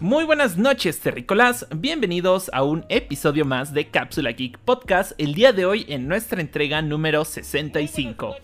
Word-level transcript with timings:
Muy 0.00 0.24
buenas 0.24 0.56
noches, 0.56 0.98
terrícolas. 0.98 1.66
Bienvenidos 1.76 2.50
a 2.54 2.62
un 2.62 2.86
episodio 2.88 3.44
más 3.44 3.74
de 3.74 3.88
Cápsula 3.88 4.32
Geek 4.32 4.56
Podcast, 4.60 5.12
el 5.18 5.34
día 5.34 5.52
de 5.52 5.66
hoy 5.66 5.84
en 5.90 6.08
nuestra 6.08 6.40
entrega 6.40 6.80
número 6.80 7.26
65. 7.26 8.34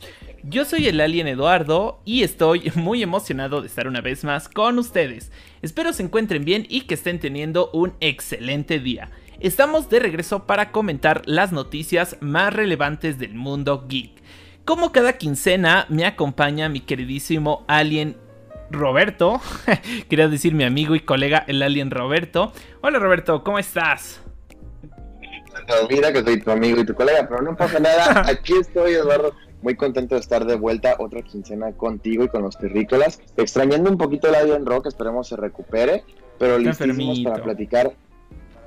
Yo 0.43 0.67
soy 0.67 0.87
el 0.87 1.01
alien 1.01 1.29
Eduardo 1.29 2.03
y 2.05 2.25
estoy 2.25 2.71
muy 2.75 3.03
emocionado 3.03 3.63
de 3.63 3.69
estar 3.69 3.89
una 3.89 4.03
vez 4.03 4.23
más 4.23 4.51
con 4.51 4.79
ustedes. 4.79 5.33
Espero 5.63 5.95
se 5.95 6.03
encuentren 6.03 6.45
bien 6.45 6.67
y 6.69 6.83
que 6.83 6.93
estén 6.93 7.21
teniendo 7.21 7.71
un 7.73 7.95
excelente 8.01 8.79
día. 8.79 9.09
Estamos 9.41 9.89
de 9.89 10.01
regreso 10.01 10.45
para 10.47 10.71
comentar 10.73 11.23
las 11.25 11.53
noticias 11.53 12.19
más 12.21 12.53
relevantes 12.53 13.19
del 13.19 13.33
mundo 13.33 13.87
geek. 13.89 14.11
Como 14.67 14.93
cada 14.93 15.15
quincena 15.15 15.87
me 15.89 16.05
acompaña 16.05 16.69
mi 16.69 16.81
queridísimo 16.81 17.65
alien 17.67 18.26
Roberto. 18.71 19.41
Quería 20.09 20.29
decir 20.29 20.55
mi 20.55 20.65
amigo 20.65 20.95
y 20.95 21.01
colega, 21.01 21.45
el 21.47 21.63
alien 21.63 21.91
Roberto. 21.91 22.53
Hola 22.81 22.99
Roberto, 22.99 23.43
¿cómo 23.45 23.59
estás? 23.59 24.21
Mira 25.91 26.13
que 26.13 26.23
soy 26.23 26.41
tu 26.41 26.51
amigo 26.51 26.81
y 26.81 26.85
tu 26.85 26.95
colega, 26.95 27.27
pero 27.29 27.43
no 27.43 27.57
pasa 27.57 27.81
nada. 27.81 28.25
Aquí 28.29 28.55
estoy, 28.61 28.93
Eduardo. 28.93 29.33
Muy 29.63 29.75
contento 29.75 30.15
de 30.15 30.21
estar 30.21 30.45
de 30.45 30.55
vuelta 30.55 30.97
otra 30.99 31.23
quincena 31.23 31.73
contigo 31.73 32.25
y 32.25 32.29
con 32.29 32.43
los 32.43 32.57
terrícolas. 32.59 33.21
Extrañando 33.37 33.91
un 33.91 33.99
poquito 33.99 34.29
el 34.29 34.35
Alien 34.35 34.67
Rock, 34.67 34.87
esperemos 34.87 35.29
se 35.29 35.37
recupere, 35.37 36.05
pero 36.39 36.59
listísimos 36.59 37.21
para 37.21 37.43
platicar. 37.43 37.93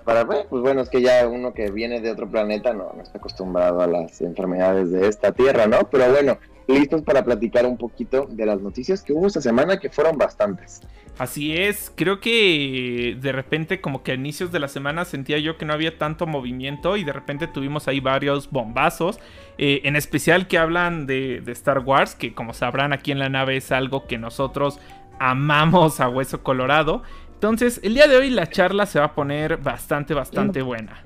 Para, 0.03 0.25
pues 0.25 0.61
bueno, 0.61 0.81
es 0.81 0.89
que 0.89 1.01
ya 1.01 1.27
uno 1.27 1.53
que 1.53 1.69
viene 1.69 2.01
de 2.01 2.11
otro 2.11 2.27
planeta 2.27 2.73
no, 2.73 2.91
no 2.95 3.03
está 3.03 3.19
acostumbrado 3.19 3.81
a 3.81 3.87
las 3.87 4.19
enfermedades 4.21 4.89
de 4.91 5.07
esta 5.07 5.31
tierra, 5.31 5.67
¿no? 5.67 5.87
Pero 5.91 6.09
bueno, 6.09 6.39
listos 6.69 7.01
para 7.01 7.23
platicar 7.23 7.65
un 7.65 7.77
poquito 7.77 8.27
de 8.29 8.45
las 8.45 8.61
noticias 8.61 9.01
que 9.01 9.13
hubo 9.13 9.27
esta 9.27 9.41
semana, 9.41 9.79
que 9.79 9.89
fueron 9.89 10.17
bastantes. 10.17 10.81
Así 11.17 11.57
es, 11.57 11.91
creo 11.95 12.21
que 12.21 13.17
de 13.19 13.31
repente 13.33 13.81
como 13.81 14.03
que 14.03 14.13
a 14.13 14.15
inicios 14.15 14.53
de 14.53 14.59
la 14.59 14.69
semana 14.69 15.03
sentía 15.03 15.37
yo 15.37 15.57
que 15.57 15.65
no 15.65 15.73
había 15.73 15.97
tanto 15.97 16.25
movimiento 16.27 16.95
y 16.95 17.03
de 17.03 17.11
repente 17.11 17.47
tuvimos 17.47 17.89
ahí 17.89 17.99
varios 17.99 18.49
bombazos, 18.49 19.19
eh, 19.57 19.81
en 19.83 19.97
especial 19.97 20.47
que 20.47 20.57
hablan 20.57 21.07
de, 21.07 21.41
de 21.41 21.51
Star 21.51 21.79
Wars, 21.79 22.15
que 22.15 22.33
como 22.33 22.53
sabrán 22.53 22.93
aquí 22.93 23.11
en 23.11 23.19
la 23.19 23.27
nave 23.27 23.57
es 23.57 23.73
algo 23.73 24.07
que 24.07 24.17
nosotros 24.17 24.79
amamos 25.19 25.99
a 25.99 26.07
hueso 26.07 26.41
colorado. 26.41 27.03
Entonces, 27.33 27.81
el 27.83 27.95
día 27.95 28.07
de 28.07 28.15
hoy 28.15 28.29
la 28.29 28.47
charla 28.47 28.85
se 28.85 28.99
va 28.99 29.05
a 29.05 29.13
poner 29.13 29.57
bastante, 29.57 30.13
bastante 30.13 30.61
buena. 30.61 31.03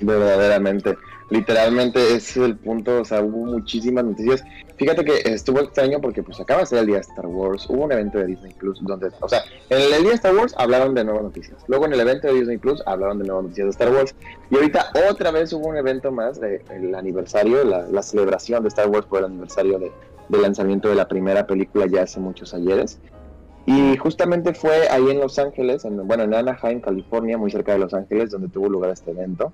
Verdaderamente 0.00 0.96
literalmente 1.30 2.14
es 2.14 2.36
el 2.36 2.56
punto, 2.56 3.00
o 3.00 3.04
sea, 3.04 3.20
hubo 3.22 3.46
muchísimas 3.46 4.04
noticias. 4.04 4.44
Fíjate 4.76 5.04
que 5.04 5.32
estuvo 5.32 5.60
extraño 5.60 6.00
porque 6.00 6.22
pues 6.22 6.38
acaba 6.38 6.60
de 6.60 6.66
ser 6.66 6.78
el 6.80 6.86
día 6.86 6.96
de 6.96 7.00
Star 7.00 7.26
Wars, 7.26 7.66
hubo 7.68 7.84
un 7.84 7.92
evento 7.92 8.18
de 8.18 8.26
Disney 8.26 8.52
Plus 8.52 8.78
donde, 8.82 9.10
o 9.20 9.28
sea, 9.28 9.42
en 9.70 9.80
el 9.80 10.02
día 10.02 10.10
de 10.10 10.14
Star 10.14 10.36
Wars 10.36 10.54
hablaron 10.58 10.94
de 10.94 11.04
nuevas 11.04 11.24
noticias, 11.24 11.56
luego 11.66 11.86
en 11.86 11.94
el 11.94 12.00
evento 12.00 12.28
de 12.28 12.34
Disney 12.34 12.58
Plus 12.58 12.82
hablaron 12.86 13.18
de 13.18 13.24
nuevas 13.24 13.44
noticias 13.44 13.66
de 13.66 13.70
Star 13.70 13.92
Wars 13.92 14.14
y 14.50 14.56
ahorita 14.56 14.92
otra 15.10 15.30
vez 15.30 15.52
hubo 15.52 15.66
un 15.68 15.76
evento 15.76 16.12
más 16.12 16.40
del 16.40 16.94
aniversario, 16.94 17.64
la, 17.64 18.02
celebración 18.02 18.62
de 18.62 18.68
Star 18.68 18.88
Wars 18.88 19.06
por 19.06 19.20
el 19.20 19.24
aniversario 19.24 19.78
de, 19.78 19.90
del 20.28 20.42
lanzamiento 20.42 20.88
de 20.88 20.94
la 20.94 21.08
primera 21.08 21.46
película 21.46 21.86
ya 21.86 22.02
hace 22.02 22.20
muchos 22.20 22.54
ayeres. 22.54 23.00
Y 23.68 23.96
justamente 23.96 24.54
fue 24.54 24.88
ahí 24.90 25.10
en 25.10 25.18
Los 25.18 25.40
Ángeles, 25.40 25.84
en, 25.84 26.06
bueno, 26.06 26.22
en 26.22 26.32
Anaheim, 26.34 26.80
California, 26.80 27.36
muy 27.36 27.50
cerca 27.50 27.72
de 27.72 27.80
Los 27.80 27.94
Ángeles, 27.94 28.30
donde 28.30 28.46
tuvo 28.46 28.68
lugar 28.68 28.92
este 28.92 29.10
evento 29.10 29.52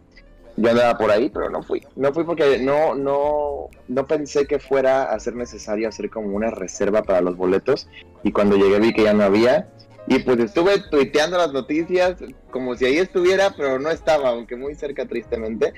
yo 0.57 0.71
andaba 0.71 0.99
por 0.99 1.11
ahí, 1.11 1.31
pero 1.31 1.51
no 1.51 1.63
fui. 1.63 1.83
No 1.97 2.13
fui 2.13 2.25
porque 2.25 2.59
no, 2.59 2.95
no, 2.95 3.69
no 3.89 4.07
pensé 4.07 4.47
que 4.47 4.59
fuera 4.59 5.05
a 5.05 5.19
ser 5.19 5.35
necesario 5.35 5.89
hacer 5.89 6.11
como 6.11 6.37
una 6.37 6.51
reserva 6.51 7.03
para 7.03 7.21
los 7.21 7.37
boletos. 7.37 7.89
Y 8.23 8.33
cuando 8.33 8.57
llegué 8.57 8.79
vi 8.79 8.93
que 8.93 9.05
ya 9.05 9.15
no 9.15 9.25
había. 9.25 9.69
Y 10.07 10.19
pues 10.21 10.39
estuve 10.41 10.81
tuiteando 10.91 11.39
las 11.39 11.53
noticias 11.53 12.17
como 12.51 12.75
si 12.75 12.85
ahí 12.85 12.99
estuviera, 12.99 13.55
pero 13.57 13.79
no 13.79 13.91
estaba, 13.91 14.31
aunque 14.31 14.57
muy 14.57 14.75
cerca 14.75 15.07
tristemente. 15.07 15.73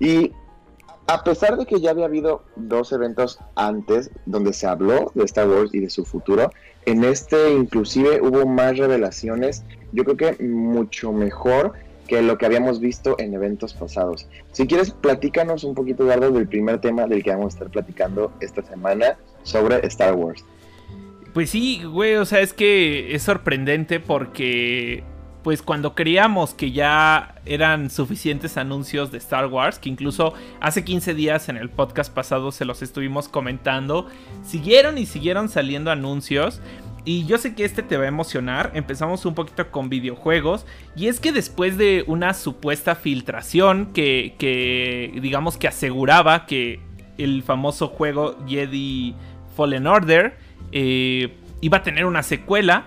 Y 0.00 0.32
a 1.06 1.22
pesar 1.22 1.56
de 1.56 1.66
que 1.66 1.80
ya 1.80 1.90
había 1.90 2.06
habido 2.06 2.44
dos 2.56 2.92
eventos 2.92 3.38
antes 3.54 4.10
donde 4.24 4.52
se 4.52 4.66
habló 4.66 5.12
de 5.14 5.24
Star 5.24 5.48
Wars 5.48 5.72
y 5.72 5.80
de 5.80 5.90
su 5.90 6.04
futuro, 6.04 6.50
en 6.84 7.04
este 7.04 7.52
inclusive 7.52 8.20
hubo 8.20 8.46
más 8.46 8.76
revelaciones, 8.76 9.64
yo 9.92 10.04
creo 10.04 10.16
que 10.16 10.42
mucho 10.42 11.12
mejor 11.12 11.74
que 12.06 12.22
lo 12.22 12.38
que 12.38 12.46
habíamos 12.46 12.80
visto 12.80 13.16
en 13.18 13.34
eventos 13.34 13.74
pasados. 13.74 14.26
Si 14.52 14.66
quieres, 14.66 14.90
platícanos 14.90 15.64
un 15.64 15.74
poquito, 15.74 16.04
Eduardo, 16.04 16.30
del 16.30 16.48
primer 16.48 16.80
tema 16.80 17.06
del 17.06 17.22
que 17.22 17.30
vamos 17.30 17.46
a 17.46 17.58
estar 17.58 17.70
platicando 17.70 18.32
esta 18.40 18.62
semana 18.62 19.16
sobre 19.42 19.86
Star 19.86 20.14
Wars. 20.14 20.44
Pues 21.34 21.50
sí, 21.50 21.82
güey, 21.84 22.16
o 22.16 22.24
sea, 22.24 22.40
es 22.40 22.54
que 22.54 23.14
es 23.14 23.22
sorprendente 23.22 24.00
porque, 24.00 25.04
pues 25.42 25.60
cuando 25.60 25.94
creíamos 25.94 26.54
que 26.54 26.72
ya 26.72 27.34
eran 27.44 27.90
suficientes 27.90 28.56
anuncios 28.56 29.12
de 29.12 29.18
Star 29.18 29.46
Wars, 29.46 29.78
que 29.78 29.90
incluso 29.90 30.32
hace 30.60 30.82
15 30.82 31.12
días 31.12 31.50
en 31.50 31.58
el 31.58 31.68
podcast 31.68 32.10
pasado 32.10 32.52
se 32.52 32.64
los 32.64 32.80
estuvimos 32.80 33.28
comentando, 33.28 34.06
siguieron 34.42 34.96
y 34.96 35.04
siguieron 35.04 35.50
saliendo 35.50 35.90
anuncios. 35.90 36.62
Y 37.06 37.24
yo 37.24 37.38
sé 37.38 37.54
que 37.54 37.64
este 37.64 37.84
te 37.84 37.96
va 37.96 38.04
a 38.04 38.08
emocionar. 38.08 38.72
Empezamos 38.74 39.24
un 39.26 39.34
poquito 39.36 39.70
con 39.70 39.88
videojuegos. 39.88 40.66
Y 40.96 41.06
es 41.06 41.20
que 41.20 41.30
después 41.30 41.78
de 41.78 42.02
una 42.08 42.34
supuesta 42.34 42.96
filtración 42.96 43.92
que, 43.94 45.12
digamos 45.22 45.56
que 45.56 45.68
aseguraba 45.68 46.46
que 46.46 46.80
el 47.16 47.44
famoso 47.44 47.86
juego 47.88 48.36
Jedi 48.48 49.14
Fallen 49.56 49.86
Order 49.86 50.36
eh, 50.72 51.32
iba 51.60 51.78
a 51.78 51.82
tener 51.84 52.06
una 52.06 52.24
secuela, 52.24 52.86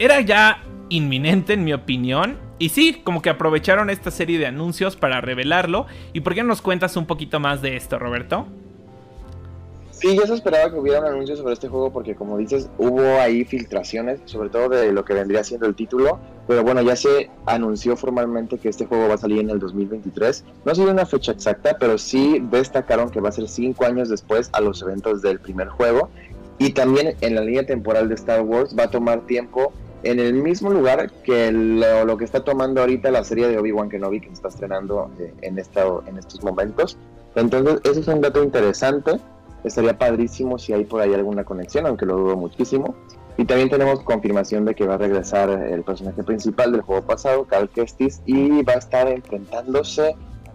era 0.00 0.20
ya 0.20 0.64
inminente 0.88 1.52
en 1.52 1.62
mi 1.62 1.72
opinión. 1.72 2.38
Y 2.58 2.70
sí, 2.70 3.00
como 3.04 3.22
que 3.22 3.30
aprovecharon 3.30 3.90
esta 3.90 4.10
serie 4.10 4.40
de 4.40 4.46
anuncios 4.46 4.96
para 4.96 5.20
revelarlo. 5.20 5.86
¿Y 6.12 6.20
por 6.20 6.34
qué 6.34 6.42
no 6.42 6.48
nos 6.48 6.62
cuentas 6.62 6.96
un 6.96 7.06
poquito 7.06 7.38
más 7.38 7.62
de 7.62 7.76
esto, 7.76 8.00
Roberto? 8.00 8.48
Sí, 10.02 10.16
yo 10.16 10.26
se 10.26 10.34
esperaba 10.34 10.68
que 10.68 10.80
hubiera 10.80 10.98
un 10.98 11.06
anuncio 11.06 11.36
sobre 11.36 11.52
este 11.54 11.68
juego 11.68 11.92
porque 11.92 12.16
como 12.16 12.36
dices, 12.36 12.68
hubo 12.76 13.20
ahí 13.20 13.44
filtraciones, 13.44 14.18
sobre 14.24 14.48
todo 14.48 14.68
de 14.70 14.90
lo 14.90 15.04
que 15.04 15.14
vendría 15.14 15.44
siendo 15.44 15.64
el 15.66 15.76
título, 15.76 16.18
pero 16.48 16.64
bueno, 16.64 16.82
ya 16.82 16.96
se 16.96 17.30
anunció 17.46 17.96
formalmente 17.96 18.58
que 18.58 18.68
este 18.68 18.84
juego 18.84 19.06
va 19.06 19.14
a 19.14 19.18
salir 19.18 19.38
en 19.38 19.50
el 19.50 19.60
2023. 19.60 20.44
No 20.64 20.74
sé 20.74 20.82
una 20.82 21.06
fecha 21.06 21.30
exacta, 21.30 21.76
pero 21.78 21.98
sí 21.98 22.44
destacaron 22.50 23.10
que 23.10 23.20
va 23.20 23.28
a 23.28 23.32
ser 23.32 23.48
cinco 23.48 23.84
años 23.84 24.08
después 24.08 24.50
a 24.54 24.60
los 24.60 24.82
eventos 24.82 25.22
del 25.22 25.38
primer 25.38 25.68
juego. 25.68 26.08
Y 26.58 26.72
también 26.72 27.14
en 27.20 27.36
la 27.36 27.42
línea 27.42 27.64
temporal 27.64 28.08
de 28.08 28.16
Star 28.16 28.42
Wars 28.42 28.74
va 28.76 28.84
a 28.84 28.90
tomar 28.90 29.20
tiempo 29.26 29.72
en 30.02 30.18
el 30.18 30.34
mismo 30.34 30.70
lugar 30.70 31.12
que 31.22 31.52
lo, 31.52 32.16
que 32.16 32.24
está 32.24 32.42
tomando 32.42 32.80
ahorita 32.80 33.12
la 33.12 33.22
serie 33.22 33.46
de 33.46 33.56
Obi-Wan 33.56 33.88
Kenobi 33.88 34.20
que 34.20 34.26
se 34.26 34.32
está 34.32 34.48
estrenando 34.48 35.12
eh, 35.20 35.32
en, 35.42 35.60
esta, 35.60 35.84
en 36.06 36.18
estos 36.18 36.42
momentos. 36.42 36.98
Entonces, 37.36 37.80
eso 37.84 38.00
es 38.00 38.08
un 38.08 38.20
dato 38.20 38.42
interesante. 38.42 39.20
Estaría 39.64 39.96
padrísimo 39.96 40.58
si 40.58 40.72
hay 40.72 40.84
por 40.84 41.00
ahí 41.00 41.14
alguna 41.14 41.44
conexión, 41.44 41.86
aunque 41.86 42.06
lo 42.06 42.16
dudo 42.16 42.36
muchísimo. 42.36 42.94
Y 43.38 43.44
también 43.44 43.70
tenemos 43.70 44.00
confirmación 44.00 44.64
de 44.64 44.74
que 44.74 44.86
va 44.86 44.94
a 44.94 44.98
regresar 44.98 45.50
el 45.50 45.82
personaje 45.82 46.22
principal 46.22 46.72
del 46.72 46.82
juego 46.82 47.02
pasado, 47.02 47.44
Cal 47.44 47.68
Kestis, 47.70 48.20
y 48.26 48.62
va 48.62 48.74
a 48.74 48.78
estar 48.78 49.08
enfrentándose 49.08 50.14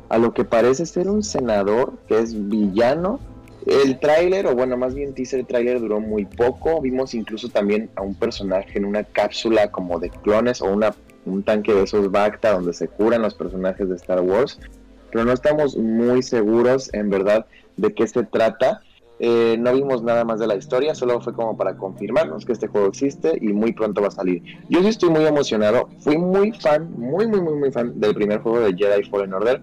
a 0.09 0.17
lo 0.17 0.33
que 0.33 0.45
parece 0.45 0.85
ser 0.85 1.09
un 1.09 1.23
senador 1.23 1.93
que 2.07 2.19
es 2.19 2.49
villano. 2.49 3.19
El 3.65 3.99
tráiler, 3.99 4.47
o 4.47 4.55
bueno, 4.55 4.77
más 4.77 4.93
bien 4.93 5.13
teaser 5.13 5.45
tráiler 5.45 5.79
duró 5.79 5.99
muy 5.99 6.25
poco. 6.25 6.79
Vimos 6.81 7.13
incluso 7.13 7.49
también 7.49 7.89
a 7.95 8.01
un 8.01 8.15
personaje 8.15 8.77
en 8.77 8.85
una 8.85 9.03
cápsula 9.03 9.71
como 9.71 9.99
de 9.99 10.09
clones 10.09 10.61
o 10.61 10.71
una, 10.71 10.93
un 11.25 11.43
tanque 11.43 11.73
de 11.73 11.83
esos 11.83 12.09
Bacta 12.11 12.53
donde 12.53 12.73
se 12.73 12.87
curan 12.87 13.23
los 13.23 13.33
personajes 13.33 13.89
de 13.89 13.95
Star 13.95 14.21
Wars. 14.21 14.59
Pero 15.11 15.25
no 15.25 15.33
estamos 15.33 15.75
muy 15.75 16.21
seguros 16.21 16.93
en 16.93 17.09
verdad 17.09 17.45
de 17.75 17.93
qué 17.93 18.07
se 18.07 18.23
trata. 18.23 18.81
Eh, 19.19 19.57
no 19.59 19.73
vimos 19.73 20.03
nada 20.03 20.23
más 20.23 20.39
de 20.39 20.47
la 20.47 20.55
historia, 20.55 20.93
solo 20.93 21.19
fue 21.21 21.33
como 21.33 21.57
para 21.57 21.75
confirmarnos 21.75 22.45
que 22.45 22.53
este 22.53 22.67
juego 22.67 22.87
existe 22.87 23.37
y 23.41 23.47
muy 23.47 23.73
pronto 23.73 24.01
va 24.01 24.09
a 24.09 24.11
salir. 24.11 24.43
Yo 24.69 24.81
sí 24.81 24.89
estoy 24.89 25.09
muy 25.09 25.25
emocionado, 25.25 25.89
fui 25.99 26.17
muy 26.17 26.51
fan, 26.51 26.91
muy, 26.97 27.27
muy, 27.27 27.41
muy, 27.41 27.55
muy 27.55 27.71
fan 27.71 27.99
del 27.99 28.13
primer 28.13 28.41
juego 28.41 28.59
de 28.59 28.75
Jedi 28.75 29.03
Fallen 29.09 29.33
Order. 29.33 29.61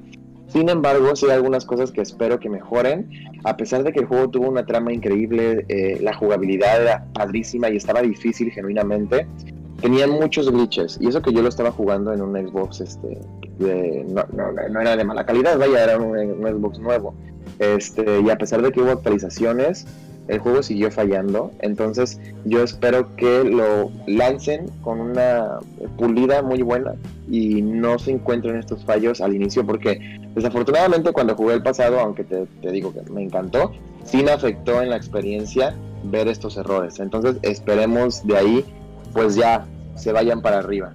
Sin 0.48 0.68
embargo, 0.68 1.14
sí 1.16 1.26
hay 1.26 1.32
algunas 1.32 1.64
cosas 1.64 1.90
que 1.90 2.00
espero 2.00 2.38
que 2.38 2.48
mejoren. 2.48 3.08
A 3.44 3.56
pesar 3.56 3.82
de 3.82 3.92
que 3.92 4.00
el 4.00 4.06
juego 4.06 4.28
tuvo 4.28 4.48
una 4.48 4.64
trama 4.66 4.92
increíble, 4.92 5.64
eh, 5.68 5.98
la 6.00 6.14
jugabilidad 6.14 6.82
era 6.82 7.06
padrísima 7.12 7.70
y 7.70 7.76
estaba 7.76 8.02
difícil 8.02 8.50
genuinamente, 8.50 9.26
tenían 9.80 10.10
muchos 10.10 10.50
glitches. 10.50 10.98
Y 11.00 11.08
eso 11.08 11.22
que 11.22 11.32
yo 11.32 11.42
lo 11.42 11.48
estaba 11.48 11.70
jugando 11.70 12.12
en 12.12 12.22
un 12.22 12.34
Xbox, 12.34 12.80
este, 12.80 13.18
no, 13.58 14.80
era 14.80 14.96
de 14.96 15.04
mala 15.04 15.24
calidad, 15.26 15.58
vaya, 15.58 15.84
era 15.84 15.98
un 15.98 16.16
Xbox 16.42 16.78
nuevo. 16.78 17.14
Este, 17.58 18.20
y 18.20 18.30
a 18.30 18.36
pesar 18.36 18.62
de 18.62 18.72
que 18.72 18.80
hubo 18.80 18.90
actualizaciones, 18.90 19.86
el 20.28 20.38
juego 20.38 20.62
siguió 20.62 20.90
fallando. 20.90 21.50
Entonces 21.60 22.20
yo 22.44 22.62
espero 22.62 23.14
que 23.16 23.44
lo 23.44 23.90
lancen 24.06 24.66
con 24.82 25.00
una 25.00 25.58
pulida 25.96 26.42
muy 26.42 26.62
buena 26.62 26.94
y 27.30 27.62
no 27.62 27.98
se 27.98 28.12
encuentren 28.12 28.56
estos 28.56 28.84
fallos 28.84 29.20
al 29.20 29.34
inicio 29.34 29.64
porque 29.64 30.18
desafortunadamente 30.34 31.12
cuando 31.12 31.34
jugué 31.34 31.54
el 31.54 31.62
pasado, 31.62 32.00
aunque 32.00 32.24
te, 32.24 32.46
te 32.62 32.70
digo 32.70 32.92
que 32.92 33.02
me 33.10 33.22
encantó, 33.22 33.72
sí 34.04 34.22
me 34.22 34.32
afectó 34.32 34.82
en 34.82 34.90
la 34.90 34.96
experiencia 34.96 35.74
ver 36.04 36.28
estos 36.28 36.56
errores. 36.56 37.00
Entonces 37.00 37.36
esperemos 37.42 38.26
de 38.26 38.36
ahí 38.36 38.64
pues 39.12 39.36
ya 39.36 39.66
se 39.94 40.12
vayan 40.12 40.42
para 40.42 40.58
arriba. 40.58 40.92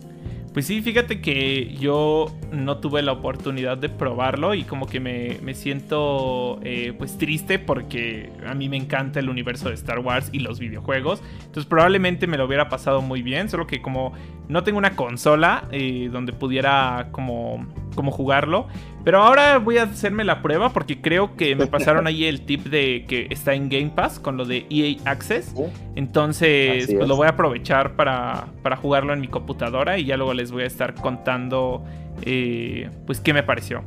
Pues 0.53 0.65
sí, 0.65 0.81
fíjate 0.81 1.21
que 1.21 1.75
yo 1.79 2.27
no 2.51 2.79
tuve 2.79 3.03
la 3.03 3.11
oportunidad 3.11 3.77
de 3.77 3.87
probarlo 3.87 4.55
y 4.55 4.63
como 4.63 4.87
que 4.87 4.99
me, 4.99 5.53
siento 5.53 6.59
eh, 6.63 6.93
pues 6.97 7.17
triste 7.17 7.59
porque 7.59 8.31
a 8.47 8.55
mí 8.55 8.67
me 8.67 8.77
encanta 8.77 9.19
el 9.19 9.29
universo 9.29 9.69
de 9.69 9.75
Star 9.75 9.99
Wars 9.99 10.29
y 10.31 10.39
los 10.39 10.59
videojuegos. 10.59 11.21
Entonces 11.39 11.65
probablemente 11.65 12.25
me 12.25 12.37
lo 12.37 12.45
hubiera 12.45 12.67
pasado 12.67 13.01
muy 13.01 13.21
bien, 13.21 13.47
solo 13.47 13.67
que 13.67 13.81
como 13.81 14.13
no 14.47 14.63
tengo 14.63 14.79
una 14.79 14.95
consola 14.95 15.67
eh, 15.71 16.09
donde 16.11 16.33
pudiera 16.33 17.09
como, 17.11 17.67
como 17.93 18.11
jugarlo. 18.11 18.67
Pero 19.09 19.23
ahora 19.23 19.57
voy 19.57 19.79
a 19.79 19.85
hacerme 19.85 20.23
la 20.23 20.43
prueba 20.43 20.71
porque 20.71 21.01
creo 21.01 21.35
que 21.35 21.55
me 21.55 21.65
pasaron 21.67 22.05
ahí 22.05 22.25
el 22.25 22.41
tip 22.41 22.67
de 22.67 23.05
que 23.07 23.25
está 23.31 23.55
en 23.55 23.67
Game 23.67 23.91
Pass 23.95 24.19
con 24.19 24.37
lo 24.37 24.45
de 24.45 24.67
EA 24.69 24.97
Access. 25.03 25.51
Entonces 25.95 26.85
pues, 26.93 27.07
lo 27.07 27.15
voy 27.15 27.25
a 27.25 27.31
aprovechar 27.31 27.95
para, 27.95 28.49
para 28.61 28.75
jugarlo 28.75 29.11
en 29.13 29.19
mi 29.19 29.27
computadora 29.27 29.97
y 29.97 30.05
ya 30.05 30.15
luego 30.15 30.35
les 30.35 30.51
voy 30.51 30.61
a 30.61 30.67
estar 30.67 30.93
contando 30.93 31.83
eh, 32.21 32.91
pues 33.07 33.19
qué 33.19 33.33
me 33.33 33.41
pareció. 33.41 33.81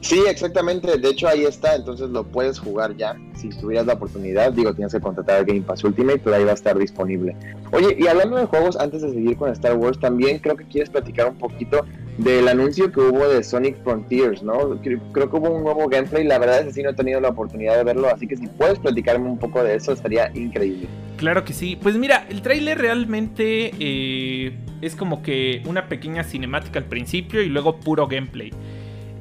Sí, 0.00 0.22
exactamente. 0.26 0.96
De 0.96 1.10
hecho, 1.10 1.28
ahí 1.28 1.44
está. 1.44 1.74
Entonces 1.74 2.08
lo 2.08 2.24
puedes 2.24 2.58
jugar 2.58 2.96
ya. 2.96 3.14
Si 3.34 3.50
tuvieras 3.50 3.86
la 3.86 3.92
oportunidad, 3.92 4.52
digo, 4.52 4.72
tienes 4.72 4.94
que 4.94 5.00
contratar 5.00 5.44
Game 5.44 5.60
Pass 5.60 5.84
Ultimate, 5.84 6.20
pero 6.24 6.36
ahí 6.36 6.44
va 6.44 6.52
a 6.52 6.54
estar 6.54 6.78
disponible. 6.78 7.36
Oye, 7.72 7.94
y 7.98 8.06
hablando 8.06 8.36
de 8.36 8.46
juegos, 8.46 8.76
antes 8.76 9.02
de 9.02 9.10
seguir 9.10 9.36
con 9.36 9.50
Star 9.50 9.74
Wars, 9.76 10.00
también 10.00 10.38
creo 10.38 10.56
que 10.56 10.64
quieres 10.64 10.88
platicar 10.88 11.28
un 11.28 11.36
poquito 11.36 11.84
del 12.18 12.48
anuncio 12.48 12.90
que 12.90 13.00
hubo 13.00 13.28
de 13.28 13.42
Sonic 13.44 13.82
Frontiers, 13.82 14.42
¿no? 14.42 14.80
Creo 14.80 15.30
que 15.30 15.36
hubo 15.36 15.50
un 15.50 15.62
nuevo 15.64 15.88
gameplay. 15.88 16.24
La 16.24 16.38
verdad 16.38 16.60
es 16.60 16.66
que 16.66 16.72
sí 16.72 16.82
no 16.82 16.90
he 16.90 16.94
tenido 16.94 17.20
la 17.20 17.28
oportunidad 17.28 17.76
de 17.76 17.84
verlo, 17.84 18.08
así 18.08 18.26
que 18.26 18.36
si 18.36 18.46
puedes 18.46 18.78
platicarme 18.78 19.28
un 19.28 19.38
poco 19.38 19.62
de 19.62 19.74
eso, 19.74 19.92
estaría 19.92 20.30
increíble. 20.34 20.88
Claro 21.16 21.44
que 21.44 21.52
sí. 21.52 21.78
Pues 21.80 21.96
mira, 21.96 22.26
el 22.28 22.42
tráiler 22.42 22.78
realmente 22.78 23.72
eh, 23.78 24.56
es 24.80 24.94
como 24.96 25.22
que 25.22 25.62
una 25.66 25.88
pequeña 25.88 26.24
cinemática 26.24 26.78
al 26.78 26.86
principio 26.86 27.42
y 27.42 27.48
luego 27.48 27.80
puro 27.80 28.06
gameplay. 28.06 28.52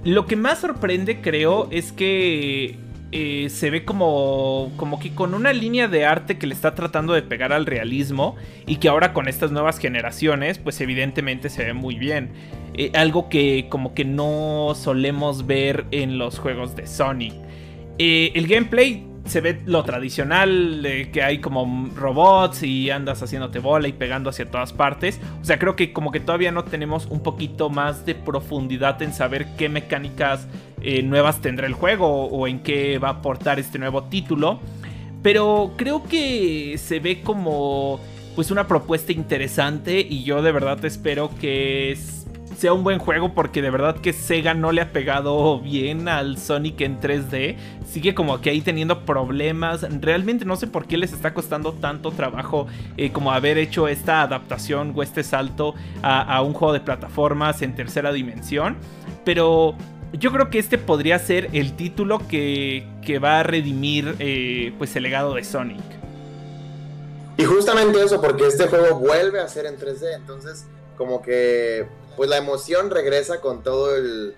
Lo 0.04 0.26
que 0.26 0.36
más 0.36 0.60
sorprende, 0.60 1.22
creo, 1.22 1.68
es 1.72 1.92
que 1.92 2.78
eh, 3.18 3.50
se 3.50 3.70
ve 3.70 3.86
como, 3.86 4.74
como 4.76 5.00
que 5.00 5.16
con 5.16 5.34
una 5.34 5.54
línea 5.54 5.88
de 5.88 6.06
arte 6.06 6.38
que 6.38 6.48
le 6.48 6.54
está 6.54 6.76
tratando 6.76 7.14
de 7.14 7.22
pegar 7.22 7.54
al 7.54 7.66
realismo 7.66 8.36
y 8.68 8.76
que 8.76 8.90
ahora 8.90 9.14
con 9.14 9.30
estas 9.30 9.52
nuevas 9.52 9.80
generaciones, 9.80 10.60
pues 10.60 10.82
evidentemente 10.82 11.50
se 11.50 11.64
ve 11.64 11.74
muy 11.74 11.96
bien. 11.96 12.32
Eh, 12.74 12.92
algo 12.94 13.30
que 13.30 13.68
como 13.70 13.94
que 13.94 14.04
no 14.04 14.74
solemos 14.76 15.48
ver 15.48 15.86
en 15.92 16.18
los 16.18 16.40
juegos 16.40 16.76
de 16.76 16.88
Sony. 16.88 17.32
Eh, 18.00 18.34
el 18.36 18.48
gameplay 18.48 19.08
se 19.24 19.40
ve 19.40 19.62
lo 19.66 19.84
tradicional, 19.86 20.86
que 21.14 21.24
hay 21.24 21.40
como 21.40 21.90
robots 21.96 22.64
y 22.64 22.90
andas 22.90 23.24
haciéndote 23.24 23.60
bola 23.60 23.88
y 23.88 23.94
pegando 23.94 24.30
hacia 24.30 24.52
todas 24.52 24.74
partes. 24.74 25.22
O 25.42 25.46
sea, 25.46 25.58
creo 25.58 25.78
que 25.78 25.94
como 25.94 26.12
que 26.12 26.20
todavía 26.20 26.52
no 26.52 26.66
tenemos 26.66 27.06
un 27.06 27.24
poquito 27.24 27.70
más 27.70 28.06
de 28.06 28.14
profundidad 28.14 29.02
en 29.02 29.14
saber 29.14 29.48
qué 29.58 29.70
mecánicas 29.70 30.48
eh, 30.82 31.04
nuevas 31.04 31.42
tendrá 31.42 31.68
el 31.68 31.74
juego 31.74 32.26
o 32.26 32.48
en 32.48 32.60
qué 32.60 33.00
va 33.00 33.10
a 33.10 33.12
aportar 33.12 33.60
este 33.60 33.80
nuevo 33.80 34.04
título. 34.06 34.60
Pero 35.22 35.74
creo 35.76 36.04
que 36.04 36.78
se 36.78 37.00
ve 37.00 37.22
como 37.22 38.00
pues 38.36 38.52
una 38.52 38.68
propuesta 38.68 39.12
interesante 39.12 40.06
y 40.08 40.24
yo 40.24 40.42
de 40.42 40.52
verdad 40.52 40.84
espero 40.84 41.32
que 41.40 41.98
sea 42.56 42.74
un 42.74 42.84
buen 42.84 43.00
juego 43.00 43.34
porque 43.34 43.62
de 43.62 43.70
verdad 43.70 43.98
que 43.98 44.14
Sega 44.14 44.54
no 44.54 44.72
le 44.72 44.82
ha 44.82 44.92
pegado 44.92 45.60
bien 45.60 46.08
al 46.08 46.38
Sonic 46.38 46.82
en 46.82 47.00
3D. 47.00 47.56
Sigue 47.86 48.16
como 48.16 48.40
que 48.42 48.50
ahí 48.50 48.62
teniendo 48.62 49.06
problemas. 49.06 49.86
Realmente 50.02 50.46
no 50.46 50.56
sé 50.56 50.68
por 50.68 50.86
qué 50.88 50.98
les 50.98 51.14
está 51.14 51.34
costando 51.34 51.74
tanto 51.74 52.12
trabajo 52.12 52.68
eh, 52.98 53.12
como 53.12 53.32
haber 53.32 53.58
hecho 53.58 53.88
esta 53.88 54.22
adaptación 54.22 54.94
o 54.96 55.04
este 55.04 55.24
salto 55.24 55.76
a, 56.02 56.42
un 56.42 56.54
juego 56.54 56.74
de 56.74 56.80
plataformas 56.80 57.62
en 57.62 57.76
tercera 57.76 58.12
dimensión. 58.12 58.78
Pero 59.24 59.76
yo 60.18 60.32
creo 60.32 60.50
que 60.50 60.60
este 60.60 60.78
podría 60.78 61.20
ser 61.20 61.50
el 61.54 61.76
título 61.76 62.20
que, 62.28 62.86
va 63.24 63.40
a 63.40 63.44
redimir 63.44 64.16
eh, 64.20 64.74
pues 64.78 64.96
el 64.96 65.04
legado 65.04 65.36
de 65.36 65.44
Sonic. 65.44 65.84
Y 67.38 67.44
justamente 67.44 68.02
eso, 68.02 68.22
porque 68.22 68.48
este 68.48 68.68
juego 68.68 69.00
vuelve 69.00 69.40
a 69.40 69.48
ser 69.48 69.66
en 69.66 69.78
3D, 69.78 70.16
entonces 70.16 70.66
como 70.98 71.22
que 71.22 71.86
pues 72.16 72.30
la 72.30 72.38
emoción 72.38 72.90
regresa 72.90 73.42
con 73.42 73.62
todo 73.62 73.96
el, 73.96 74.36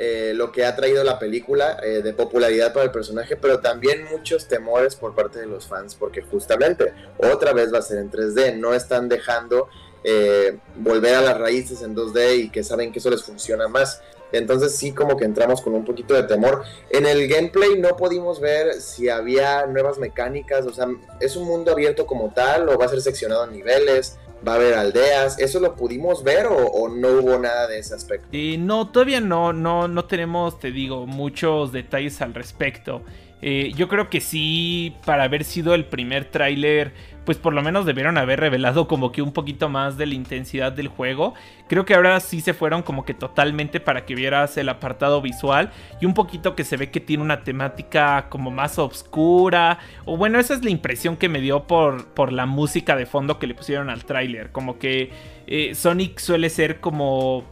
eh, 0.00 0.32
lo 0.32 0.52
que 0.52 0.64
ha 0.64 0.76
traído 0.76 1.02
la 1.02 1.18
película 1.18 1.76
eh, 1.82 2.02
de 2.02 2.12
popularidad 2.12 2.72
para 2.72 2.84
el 2.84 2.92
personaje, 2.92 3.36
pero 3.36 3.58
también 3.58 4.04
muchos 4.04 4.46
temores 4.46 4.94
por 4.94 5.16
parte 5.16 5.40
de 5.40 5.46
los 5.46 5.66
fans, 5.66 5.96
porque 5.96 6.22
justamente 6.22 6.94
otra 7.18 7.52
vez 7.52 7.74
va 7.74 7.78
a 7.78 7.82
ser 7.82 7.98
en 7.98 8.08
3D, 8.08 8.56
no 8.56 8.74
están 8.74 9.08
dejando 9.08 9.68
eh, 10.04 10.56
volver 10.76 11.16
a 11.16 11.20
las 11.20 11.36
raíces 11.36 11.82
en 11.82 11.96
2D 11.96 12.44
y 12.44 12.50
que 12.50 12.62
saben 12.62 12.92
que 12.92 13.00
eso 13.00 13.10
les 13.10 13.24
funciona 13.24 13.66
más. 13.66 14.00
Entonces 14.32 14.76
sí 14.76 14.92
como 14.92 15.16
que 15.16 15.24
entramos 15.24 15.60
con 15.60 15.74
un 15.74 15.84
poquito 15.84 16.14
de 16.14 16.24
temor. 16.24 16.62
En 16.90 17.06
el 17.06 17.28
gameplay 17.28 17.78
no 17.78 17.96
pudimos 17.96 18.40
ver 18.40 18.74
si 18.74 19.08
había 19.08 19.66
nuevas 19.66 19.98
mecánicas, 19.98 20.66
o 20.66 20.72
sea, 20.72 20.88
es 21.20 21.36
un 21.36 21.46
mundo 21.46 21.72
abierto 21.72 22.06
como 22.06 22.30
tal 22.30 22.68
o 22.68 22.78
va 22.78 22.86
a 22.86 22.88
ser 22.88 23.00
seccionado 23.00 23.44
en 23.44 23.52
niveles 23.52 24.18
va 24.46 24.52
a 24.52 24.56
haber 24.56 24.74
aldeas. 24.74 25.38
¿Eso 25.38 25.60
lo 25.60 25.74
pudimos 25.74 26.22
ver 26.22 26.46
o, 26.46 26.88
no 26.88 27.08
hubo 27.08 27.38
nada 27.38 27.66
de 27.66 27.78
ese 27.78 27.94
aspecto? 27.94 28.28
Eh, 28.32 28.56
no, 28.58 28.90
todavía 28.90 29.20
no, 29.20 29.52
no, 29.52 29.88
no 29.88 30.04
tenemos, 30.04 30.58
te 30.58 30.70
digo, 30.70 31.06
muchos 31.06 31.72
detalles 31.72 32.20
al 32.20 32.34
respecto. 32.34 33.02
Eh, 33.40 33.72
yo 33.76 33.88
creo 33.88 34.10
que 34.10 34.20
sí, 34.20 34.96
para 35.04 35.24
haber 35.24 35.44
sido 35.44 35.74
el 35.74 35.84
primer 35.84 36.30
tráiler, 36.30 36.92
pues 37.28 37.36
por 37.36 37.52
lo 37.52 37.60
menos 37.60 37.84
debieron 37.84 38.16
haber 38.16 38.40
revelado 38.40 38.88
como 38.88 39.12
que 39.12 39.20
un 39.20 39.32
poquito 39.32 39.68
más 39.68 39.98
de 39.98 40.06
la 40.06 40.14
intensidad 40.14 40.72
del 40.72 40.88
juego. 40.88 41.34
Creo 41.68 41.84
que 41.84 41.92
ahora 41.92 42.18
sí 42.20 42.40
se 42.40 42.54
fueron 42.54 42.80
como 42.80 43.04
que 43.04 43.12
totalmente 43.12 43.80
para 43.80 44.06
que 44.06 44.14
vieras 44.14 44.56
el 44.56 44.70
apartado 44.70 45.20
visual 45.20 45.70
y 46.00 46.06
un 46.06 46.14
poquito 46.14 46.56
que 46.56 46.64
se 46.64 46.78
ve 46.78 46.90
que 46.90 47.00
tiene 47.00 47.22
una 47.22 47.44
temática 47.44 48.30
como 48.30 48.50
más 48.50 48.78
oscura. 48.78 49.78
O 50.06 50.16
bueno, 50.16 50.38
esa 50.38 50.54
es 50.54 50.64
la 50.64 50.70
impresión 50.70 51.18
que 51.18 51.28
me 51.28 51.42
dio 51.42 51.64
por, 51.64 52.06
por 52.14 52.32
la 52.32 52.46
música 52.46 52.96
de 52.96 53.04
fondo 53.04 53.38
que 53.38 53.46
le 53.46 53.54
pusieron 53.54 53.90
al 53.90 54.06
tráiler. 54.06 54.50
Como 54.50 54.78
que 54.78 55.10
eh, 55.46 55.74
Sonic 55.74 56.20
suele 56.20 56.48
ser 56.48 56.80
como 56.80 57.44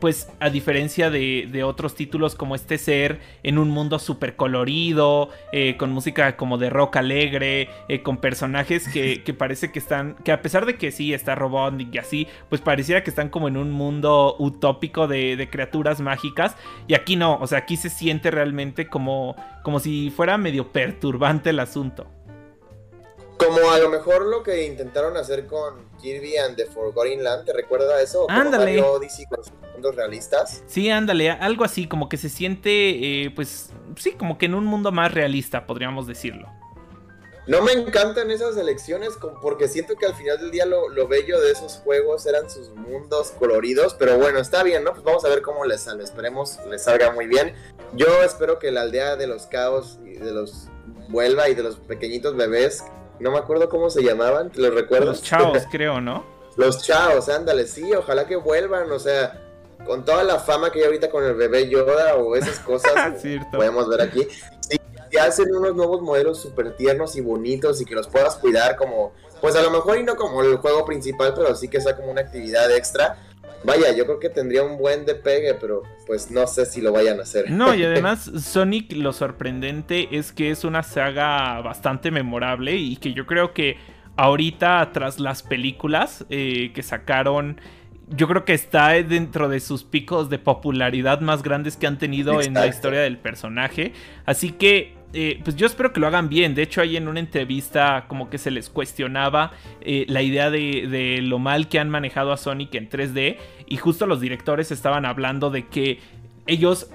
pues 0.00 0.30
a 0.40 0.50
diferencia 0.50 1.10
de, 1.10 1.62
otros 1.64 1.94
títulos 1.94 2.34
como 2.34 2.54
este 2.54 2.78
ser 2.78 3.20
en 3.42 3.58
un 3.58 3.70
mundo 3.70 3.98
súper 3.98 4.36
colorido, 4.36 5.30
eh, 5.52 5.76
con 5.76 5.90
música 5.90 6.36
como 6.36 6.58
de 6.58 6.70
rock 6.70 6.96
alegre, 6.96 7.68
eh, 7.88 8.02
con 8.02 8.18
personajes 8.18 8.88
que, 8.92 9.34
parece 9.36 9.72
que 9.72 9.78
están, 9.78 10.16
que 10.24 10.32
a 10.32 10.42
pesar 10.42 10.66
de 10.66 10.76
que 10.76 10.90
sí 10.90 11.14
está 11.14 11.34
Robotnik 11.34 11.94
y 11.94 11.98
así, 11.98 12.26
pues 12.48 12.60
pareciera 12.60 13.02
que 13.02 13.10
están 13.10 13.28
como 13.28 13.48
en 13.48 13.56
un 13.56 13.70
mundo 13.70 14.36
utópico 14.38 15.06
de, 15.06 15.48
criaturas 15.50 16.00
mágicas. 16.00 16.56
Y 16.88 16.94
aquí 16.94 17.16
no, 17.16 17.36
o 17.36 17.46
sea, 17.46 17.58
aquí 17.58 17.76
se 17.76 17.90
siente 17.90 18.30
realmente 18.30 18.88
como, 18.88 19.36
como 19.62 19.80
si 19.80 20.10
fuera 20.10 20.38
medio 20.38 20.72
perturbante 20.72 21.50
el 21.50 21.60
asunto. 21.60 22.15
Como 23.38 23.70
a 23.70 23.78
lo 23.78 23.90
mejor 23.90 24.26
lo 24.26 24.42
que 24.42 24.64
intentaron 24.64 25.16
hacer 25.16 25.46
con 25.46 25.88
Kirby 26.00 26.36
and 26.36 26.56
the 26.56 26.66
Forgotten 26.66 27.22
Land, 27.22 27.44
¿te 27.44 27.52
recuerda 27.52 28.00
eso? 28.00 28.26
Ándale. 28.30 28.80
Odyssey 28.80 29.26
con 29.26 29.44
sus 29.44 29.52
mundos 29.72 29.94
realistas. 29.94 30.62
Sí, 30.66 30.90
ándale, 30.90 31.30
algo 31.30 31.64
así, 31.64 31.86
como 31.86 32.08
que 32.08 32.16
se 32.16 32.28
siente, 32.28 33.24
eh, 33.24 33.30
pues, 33.34 33.70
sí, 33.96 34.12
como 34.12 34.38
que 34.38 34.46
en 34.46 34.54
un 34.54 34.64
mundo 34.64 34.92
más 34.92 35.12
realista, 35.12 35.66
podríamos 35.66 36.06
decirlo. 36.06 36.48
No 37.46 37.62
me 37.62 37.72
encantan 37.72 38.32
esas 38.32 38.56
elecciones 38.56 39.10
porque 39.40 39.68
siento 39.68 39.94
que 39.94 40.06
al 40.06 40.16
final 40.16 40.40
del 40.40 40.50
día 40.50 40.66
lo, 40.66 40.88
lo, 40.88 41.06
bello 41.06 41.40
de 41.40 41.52
esos 41.52 41.76
juegos 41.76 42.26
eran 42.26 42.50
sus 42.50 42.70
mundos 42.70 43.30
coloridos, 43.38 43.94
pero 43.94 44.18
bueno, 44.18 44.40
está 44.40 44.64
bien, 44.64 44.82
¿no? 44.82 44.90
Pues 44.92 45.04
vamos 45.04 45.24
a 45.24 45.28
ver 45.28 45.42
cómo 45.42 45.64
les 45.64 45.82
sale, 45.82 46.02
esperemos 46.02 46.58
les 46.68 46.82
salga 46.82 47.12
muy 47.12 47.28
bien. 47.28 47.54
Yo 47.92 48.06
espero 48.24 48.58
que 48.58 48.72
la 48.72 48.80
aldea 48.80 49.14
de 49.14 49.28
los 49.28 49.46
caos 49.46 50.00
y 50.04 50.14
de 50.14 50.32
los 50.32 50.66
vuelva 51.08 51.48
y 51.48 51.54
de 51.54 51.62
los 51.62 51.76
pequeñitos 51.76 52.34
bebés 52.34 52.82
no 53.20 53.30
me 53.30 53.38
acuerdo 53.38 53.68
cómo 53.68 53.90
se 53.90 54.02
llamaban, 54.02 54.50
¿te 54.50 54.60
lo 54.60 54.70
recuerdas? 54.70 55.08
Los 55.08 55.22
Chaos, 55.22 55.62
creo, 55.70 56.00
¿no? 56.00 56.24
Los 56.56 56.84
Chaos, 56.84 57.28
ándale, 57.28 57.66
sí, 57.66 57.92
ojalá 57.94 58.26
que 58.26 58.36
vuelvan, 58.36 58.90
o 58.90 58.98
sea, 58.98 59.42
con 59.86 60.04
toda 60.04 60.24
la 60.24 60.38
fama 60.38 60.70
que 60.70 60.80
hay 60.80 60.86
ahorita 60.86 61.10
con 61.10 61.24
el 61.24 61.34
bebé 61.34 61.68
Yoda 61.68 62.16
o 62.16 62.34
esas 62.34 62.58
cosas, 62.60 63.22
podemos 63.52 63.88
ver 63.88 64.00
aquí. 64.00 64.26
Sí, 64.60 64.78
que 65.10 65.20
hacen 65.20 65.54
unos 65.54 65.74
nuevos 65.76 66.02
modelos 66.02 66.40
súper 66.40 66.76
tiernos 66.76 67.14
y 67.16 67.20
bonitos 67.20 67.80
y 67.80 67.84
que 67.84 67.94
los 67.94 68.08
puedas 68.08 68.36
cuidar 68.36 68.76
como, 68.76 69.12
pues 69.40 69.54
a 69.54 69.62
lo 69.62 69.70
mejor 69.70 69.98
y 69.98 70.02
no 70.02 70.16
como 70.16 70.42
el 70.42 70.56
juego 70.56 70.84
principal, 70.84 71.32
pero 71.34 71.54
sí 71.54 71.68
que 71.68 71.80
sea 71.80 71.94
como 71.94 72.10
una 72.10 72.22
actividad 72.22 72.70
extra 72.74 73.18
Vaya, 73.66 73.94
yo 73.96 74.04
creo 74.04 74.20
que 74.20 74.30
tendría 74.30 74.62
un 74.62 74.78
buen 74.78 75.04
de 75.04 75.16
pegue, 75.16 75.54
pero 75.54 75.82
pues 76.06 76.30
no 76.30 76.46
sé 76.46 76.66
si 76.66 76.80
lo 76.80 76.92
vayan 76.92 77.18
a 77.18 77.24
hacer. 77.24 77.50
No, 77.50 77.74
y 77.74 77.82
además 77.84 78.30
Sonic 78.38 78.92
lo 78.92 79.12
sorprendente 79.12 80.08
es 80.12 80.32
que 80.32 80.50
es 80.50 80.64
una 80.64 80.84
saga 80.84 81.60
bastante 81.60 82.12
memorable 82.12 82.76
y 82.76 82.96
que 82.96 83.12
yo 83.12 83.26
creo 83.26 83.52
que 83.52 83.76
ahorita 84.16 84.90
tras 84.92 85.18
las 85.18 85.42
películas 85.42 86.24
eh, 86.30 86.70
que 86.74 86.82
sacaron 86.82 87.60
yo 88.08 88.28
creo 88.28 88.44
que 88.44 88.54
está 88.54 88.90
dentro 88.90 89.48
de 89.48 89.58
sus 89.58 89.82
picos 89.82 90.30
de 90.30 90.38
popularidad 90.38 91.20
más 91.20 91.42
grandes 91.42 91.76
que 91.76 91.88
han 91.88 91.98
tenido 91.98 92.40
en 92.40 92.54
la 92.54 92.68
historia 92.68 93.00
del 93.00 93.18
personaje. 93.18 93.94
Así 94.24 94.52
que 94.52 94.95
eh, 95.18 95.40
pues 95.42 95.56
yo 95.56 95.66
espero 95.66 95.94
que 95.94 95.98
lo 95.98 96.06
hagan 96.06 96.28
bien. 96.28 96.54
De 96.54 96.60
hecho, 96.60 96.82
ahí 96.82 96.98
en 96.98 97.08
una 97.08 97.20
entrevista 97.20 98.04
como 98.06 98.28
que 98.28 98.36
se 98.36 98.50
les 98.50 98.68
cuestionaba 98.68 99.52
eh, 99.80 100.04
la 100.08 100.20
idea 100.20 100.50
de, 100.50 101.20
lo 101.22 101.38
mal 101.38 101.68
que 101.68 101.78
han 101.78 101.88
manejado 101.88 102.32
a 102.32 102.36
Sonic 102.36 102.74
en 102.74 102.90
3D. 102.90 103.38
Y 103.66 103.78
justo 103.78 104.06
los 104.06 104.20
directores 104.20 104.70
estaban 104.70 105.06
hablando 105.06 105.48
de 105.48 105.68
que 105.68 106.00
ellos 106.46 106.90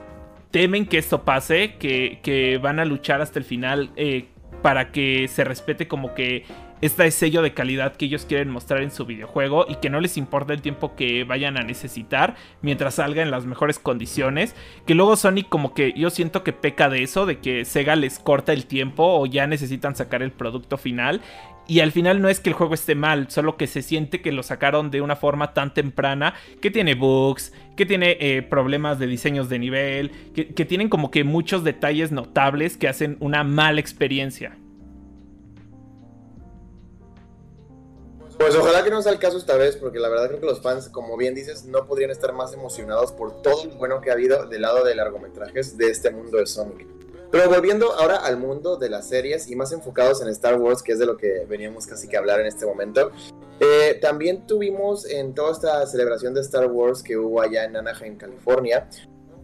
temen 0.52 0.86
que 0.86 1.00
esto 1.00 1.24
pase, 1.24 1.78
que, 1.80 2.20
que 2.22 2.60
van 2.60 2.80
a 2.80 2.86
luchar 2.86 3.22
hasta 3.22 3.40
el 3.40 3.46
final 3.46 3.90
eh, 3.96 4.28
para 4.62 4.92
que 4.92 5.28
se 5.28 5.44
respete 5.44 5.88
como 5.88 6.14
que 6.14 6.46
este 6.82 7.10
sello 7.12 7.42
de 7.42 7.54
calidad 7.54 7.96
que 7.96 8.06
ellos 8.06 8.26
quieren 8.26 8.50
mostrar 8.50 8.82
en 8.82 8.92
su 8.92 9.06
videojuego 9.06 9.66
y 9.70 9.76
que 9.76 9.90
no 9.90 10.00
les 10.00 10.18
importa 10.18 10.54
el 10.54 10.62
tiempo 10.62 10.96
que 10.96 11.24
vayan 11.24 11.58
a 11.58 11.64
necesitar 11.64 12.36
mientras 12.62 12.96
salga 12.96 13.22
en 13.22 13.32
las 13.32 13.46
mejores 13.46 13.80
condiciones. 13.80 14.56
Que 14.86 14.96
luego 14.96 15.16
Sonic 15.16 15.48
como 15.50 15.74
que 15.74 15.94
yo 15.94 16.10
siento 16.10 16.44
que 16.44 16.54
peca 16.54 16.90
de 16.90 17.04
eso, 17.04 17.26
de 17.26 17.40
que 17.40 17.66
Sega 17.66 17.96
les 17.96 18.20
corta 18.20 18.54
el 18.54 18.66
tiempo 18.66 19.04
o 19.06 19.26
ya 19.26 19.48
necesitan 19.48 19.96
sacar 19.96 20.24
el 20.24 20.32
producto 20.32 20.78
final. 20.78 21.22
Y 21.68 21.80
al 21.80 21.92
final 21.92 22.22
no 22.22 22.28
es 22.28 22.40
que 22.40 22.50
el 22.50 22.56
juego 22.56 22.74
esté 22.74 22.96
mal, 22.96 23.30
solo 23.30 23.56
que 23.56 23.68
se 23.68 23.82
siente 23.82 24.22
que 24.22 24.32
lo 24.32 24.44
sacaron 24.44 24.92
de 24.92 25.02
una 25.02 25.16
forma 25.16 25.54
tan 25.54 25.74
temprana 25.74 26.34
que 26.62 26.72
tiene 26.72 26.96
bugs, 26.96 27.54
que 27.78 27.86
tiene 27.86 28.18
eh, 28.20 28.42
problemas 28.42 29.00
de 29.00 29.08
diseños 29.08 29.48
de 29.48 29.60
nivel, 29.60 30.12
que, 30.34 30.48
que 30.48 30.66
tienen 30.66 30.90
como 30.90 31.12
que 31.12 31.24
muchos 31.24 31.64
detalles 31.64 32.12
notables 32.12 32.78
que 32.78 32.88
hacen 32.88 33.16
una 33.20 33.44
mala 33.44 33.80
experiencia. 33.80 34.58
Pues 38.42 38.56
ojalá 38.56 38.84
que 38.84 38.90
no 38.90 39.00
sea 39.04 39.12
el 39.12 39.20
caso 39.20 39.38
esta 39.38 39.56
vez, 39.56 39.78
porque 39.78 40.00
la 40.00 40.10
verdad 40.10 40.28
creo 40.28 40.40
que 40.40 40.48
los 40.48 40.62
fans, 40.62 40.90
como 40.90 41.16
bien 41.16 41.36
dices, 41.36 41.66
no 41.66 41.86
podrían 41.86 42.10
estar 42.10 42.34
más 42.34 42.54
emocionados 42.54 43.12
por 43.12 43.44
todo 43.44 43.66
lo 43.66 43.76
bueno 43.76 44.02
que 44.02 44.10
ha 44.10 44.14
habido 44.14 44.48
del 44.48 44.64
lado 44.64 44.84
de 44.84 44.96
largometrajes 44.96 45.78
de 45.78 45.92
este 45.92 46.10
mundo 46.10 46.40
de 46.40 46.48
Sonic. 46.48 46.88
Pero 47.30 47.48
volviendo 47.48 47.94
ahora 47.94 48.18
al 48.18 48.38
mundo 48.38 48.78
de 48.78 48.90
las 48.90 49.08
series 49.08 49.48
y 49.48 49.56
más 49.56 49.72
enfocados 49.72 50.24
en 50.24 50.28
Star 50.30 50.60
Wars, 50.60 50.82
que 50.82 50.94
es 50.94 51.00
de 51.00 51.06
lo 51.06 51.18
que 51.18 51.46
veníamos 51.48 51.86
casi 51.86 52.08
que 52.08 52.18
hablar 52.18 52.40
en 52.40 52.48
este 52.48 52.66
momento, 52.66 53.12
eh, 53.60 54.00
también 54.02 54.48
tuvimos 54.48 55.06
en 55.06 55.36
toda 55.36 55.52
esta 55.52 55.86
celebración 55.86 56.34
de 56.34 56.42
Star 56.42 56.66
Wars 56.66 57.04
que 57.04 57.18
hubo 57.18 57.42
allá 57.42 57.66
en 57.66 57.78
Anaheim, 57.78 58.18
California, 58.18 58.90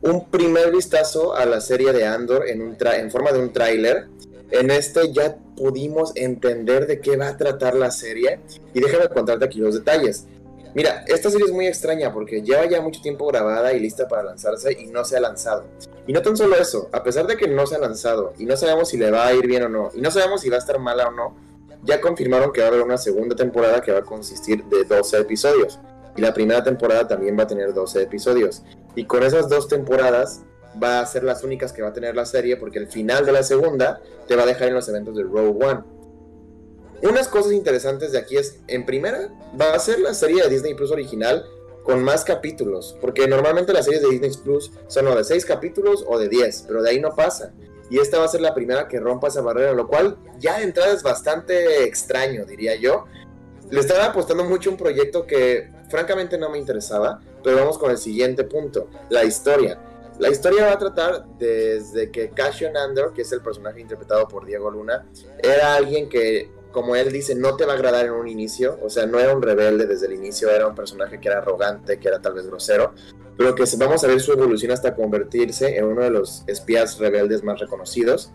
un 0.01 0.27
primer 0.32 0.72
vistazo 0.72 1.36
a 1.36 1.46
la 1.46 1.62
serie 1.62 1.94
de 1.94 2.04
Andor 2.04 2.48
en, 2.48 2.75
en 2.80 3.12
forma 3.12 3.32
de 3.32 3.39
un 3.39 3.54
tráiler 3.54 4.08
en 4.51 4.72
este 4.72 5.12
ya 5.12 5.38
pudimos 5.56 6.12
entender 6.16 6.88
de 6.88 7.00
qué 7.00 7.18
va 7.18 7.30
a 7.30 7.38
tratar 7.38 7.75
la 7.75 7.92
serie 7.92 8.39
y 8.74 8.80
déjame 8.80 9.10
contarte 9.10 9.46
aquí 9.46 9.60
los 9.60 9.75
detalles. 9.75 10.25
Mira, 10.74 11.04
esta 11.08 11.30
serie 11.32 11.48
es 11.48 11.51
muy 11.51 11.66
extraña 11.66 12.13
porque 12.13 12.42
lleva 12.42 12.66
ya 12.68 12.82
mucho 12.82 13.01
tiempo 13.01 13.25
grabada 13.27 13.74
y 13.74 13.80
lista 13.80 14.08
para 14.08 14.24
lanzarse 14.24 14.74
y 14.74 14.86
no 14.88 15.04
se 15.06 15.18
ha 15.18 15.20
lanzado. 15.20 15.66
Y 16.06 16.13
no 16.13 16.22
tan 16.22 16.38
solo 16.38 16.56
eso, 16.56 16.89
a 16.92 17.04
pesar 17.04 17.25
de 17.25 17.36
que 17.36 17.48
no 17.48 17.66
se 17.66 17.75
ha 17.75 17.80
lanzado 17.80 18.34
y 18.38 18.46
no 18.46 18.56
sabemos 18.56 18.89
si 18.89 18.98
le 18.98 19.10
va 19.10 19.27
a 19.27 19.34
ir 19.34 19.48
bien 19.48 19.63
o 19.63 19.70
no, 19.70 19.89
y 19.94 20.01
no 20.01 20.12
sabemos 20.12 20.42
si 20.42 20.50
va 20.50 20.58
a 20.58 20.60
estar 20.60 20.77
mala 20.80 21.08
o 21.08 21.12
no, 21.12 21.36
ya 21.84 22.00
confirmaron 22.00 22.51
que 22.51 22.62
va 22.62 22.68
a 22.68 22.70
haber 22.70 22.82
una 22.82 22.98
segunda 22.98 23.36
temporada 23.36 23.82
que 23.82 23.92
va 23.92 24.00
a 24.00 24.04
consistir 24.04 24.63
de 24.66 24.84
12 24.84 25.20
episodios. 25.20 25.80
Y 26.16 26.22
la 26.22 26.34
primera 26.34 26.63
temporada 26.63 27.08
también 27.08 27.38
va 27.38 27.44
a 27.44 27.48
tener 27.48 27.74
12 27.74 28.04
episodios. 28.04 28.63
Y 28.96 29.06
con 29.06 29.24
esas 29.24 29.50
dos 29.50 29.68
temporadas 29.68 30.42
va 30.81 31.00
a 31.00 31.05
ser 31.05 31.24
las 31.24 31.43
únicas 31.43 31.74
que 31.74 31.81
va 31.81 31.89
a 31.89 31.93
tener 31.93 32.15
la 32.15 32.25
serie 32.25 32.57
porque 32.57 32.79
el 32.79 32.88
final 32.88 33.25
de 33.25 33.31
la 33.31 33.43
segunda 33.43 34.01
te 34.27 34.36
va 34.36 34.43
a 34.43 34.46
dejar 34.46 34.69
en 34.69 34.75
los 34.75 34.88
eventos 34.89 35.15
de 35.15 35.24
Rogue 35.24 35.65
One. 35.65 35.84
Unas 37.03 37.27
cosas 37.27 37.51
interesantes 37.51 38.12
de 38.12 38.17
aquí 38.17 38.38
es, 38.38 38.60
en 38.67 38.86
primera, 38.86 39.29
va 39.60 39.74
a 39.74 39.79
ser 39.79 40.00
la 40.00 40.13
serie 40.13 40.41
de 40.41 40.50
Disney 40.50 40.74
Plus 40.74 40.91
original 40.91 41.46
con 41.84 42.03
más 42.03 42.25
capítulos, 42.25 42.98
porque 43.00 43.27
normalmente 43.27 43.72
las 43.72 43.86
series 43.86 44.01
de 44.01 44.10
Disney 44.10 44.31
Plus 44.43 44.72
son 44.88 45.07
o 45.07 45.15
de 45.15 45.24
6 45.24 45.46
capítulos 45.46 46.03
o 46.07 46.17
de 46.17 46.27
10, 46.27 46.65
pero 46.67 46.81
de 46.81 46.89
ahí 46.89 47.00
no 47.00 47.15
pasa. 47.15 47.53
Y 47.89 48.00
esta 48.00 48.19
va 48.19 48.25
a 48.25 48.27
ser 48.27 48.41
la 48.41 48.53
primera 48.53 48.88
que 48.88 49.00
rompa 49.00 49.29
esa 49.29 49.41
barrera, 49.41 49.74
lo 49.74 49.88
cual 49.88 50.17
ya 50.39 50.57
de 50.57 50.65
entrada 50.65 50.91
es 50.91 51.03
bastante 51.03 51.84
extraño, 51.86 52.46
diría 52.46 52.75
yo. 52.75 53.05
Le 53.69 53.79
estaba 53.79 54.05
apostando 54.05 54.43
mucho 54.43 54.69
un 54.69 54.75
proyecto 54.77 55.25
que 55.25 55.69
francamente 55.89 56.38
no 56.38 56.50
me 56.50 56.57
interesaba, 56.57 57.22
pero 57.43 57.57
vamos 57.57 57.77
con 57.77 57.91
el 57.91 57.98
siguiente 57.98 58.43
punto, 58.43 58.89
la 59.10 59.24
historia. 59.24 59.79
La 60.20 60.30
historia 60.30 60.66
va 60.66 60.74
a 60.74 60.80
tratar 60.80 61.26
desde 61.38 62.10
que 62.10 62.30
Cassian 62.30 62.76
Andor, 62.76 63.14
que 63.14 63.22
es 63.22 63.32
el 63.32 63.42
personaje 63.42 63.80
interpretado 63.80 64.28
por 64.28 64.46
Diego 64.46 64.72
Luna, 64.72 65.06
era 65.44 65.76
alguien 65.76 66.10
que, 66.10 66.50
como 66.72 66.96
él 66.96 67.12
dice, 67.12 67.36
no 67.36 67.56
te 67.56 67.66
va 67.66 67.74
a 67.74 67.76
agradar 67.76 68.06
en 68.08 68.14
un 68.14 68.28
inicio, 68.28 68.80
o 68.82 68.90
sea, 68.90 69.06
no 69.06 69.20
era 69.20 69.36
un 69.36 69.44
rebelde 69.44 69.86
desde 69.86 70.08
el 70.08 70.14
inicio, 70.14 70.50
era 70.50 70.68
un 70.68 70.74
personaje 70.74 71.20
que 71.20 71.28
era 71.28 71.38
arrogante, 71.38 72.00
que 72.00 72.08
era 72.08 72.20
tal 72.20 72.34
vez 72.34 72.48
grosero, 72.48 72.94
pero 73.38 73.54
que 73.54 73.64
vamos 73.78 74.04
a 74.04 74.08
ver 74.08 74.20
su 74.20 74.34
evolución 74.34 74.72
hasta 74.72 74.96
convertirse 74.96 75.78
en 75.78 75.86
uno 75.86 76.02
de 76.02 76.10
los 76.10 76.44
espías 76.48 76.98
rebeldes 76.98 77.44
más 77.44 77.60
reconocidos. 77.60 78.32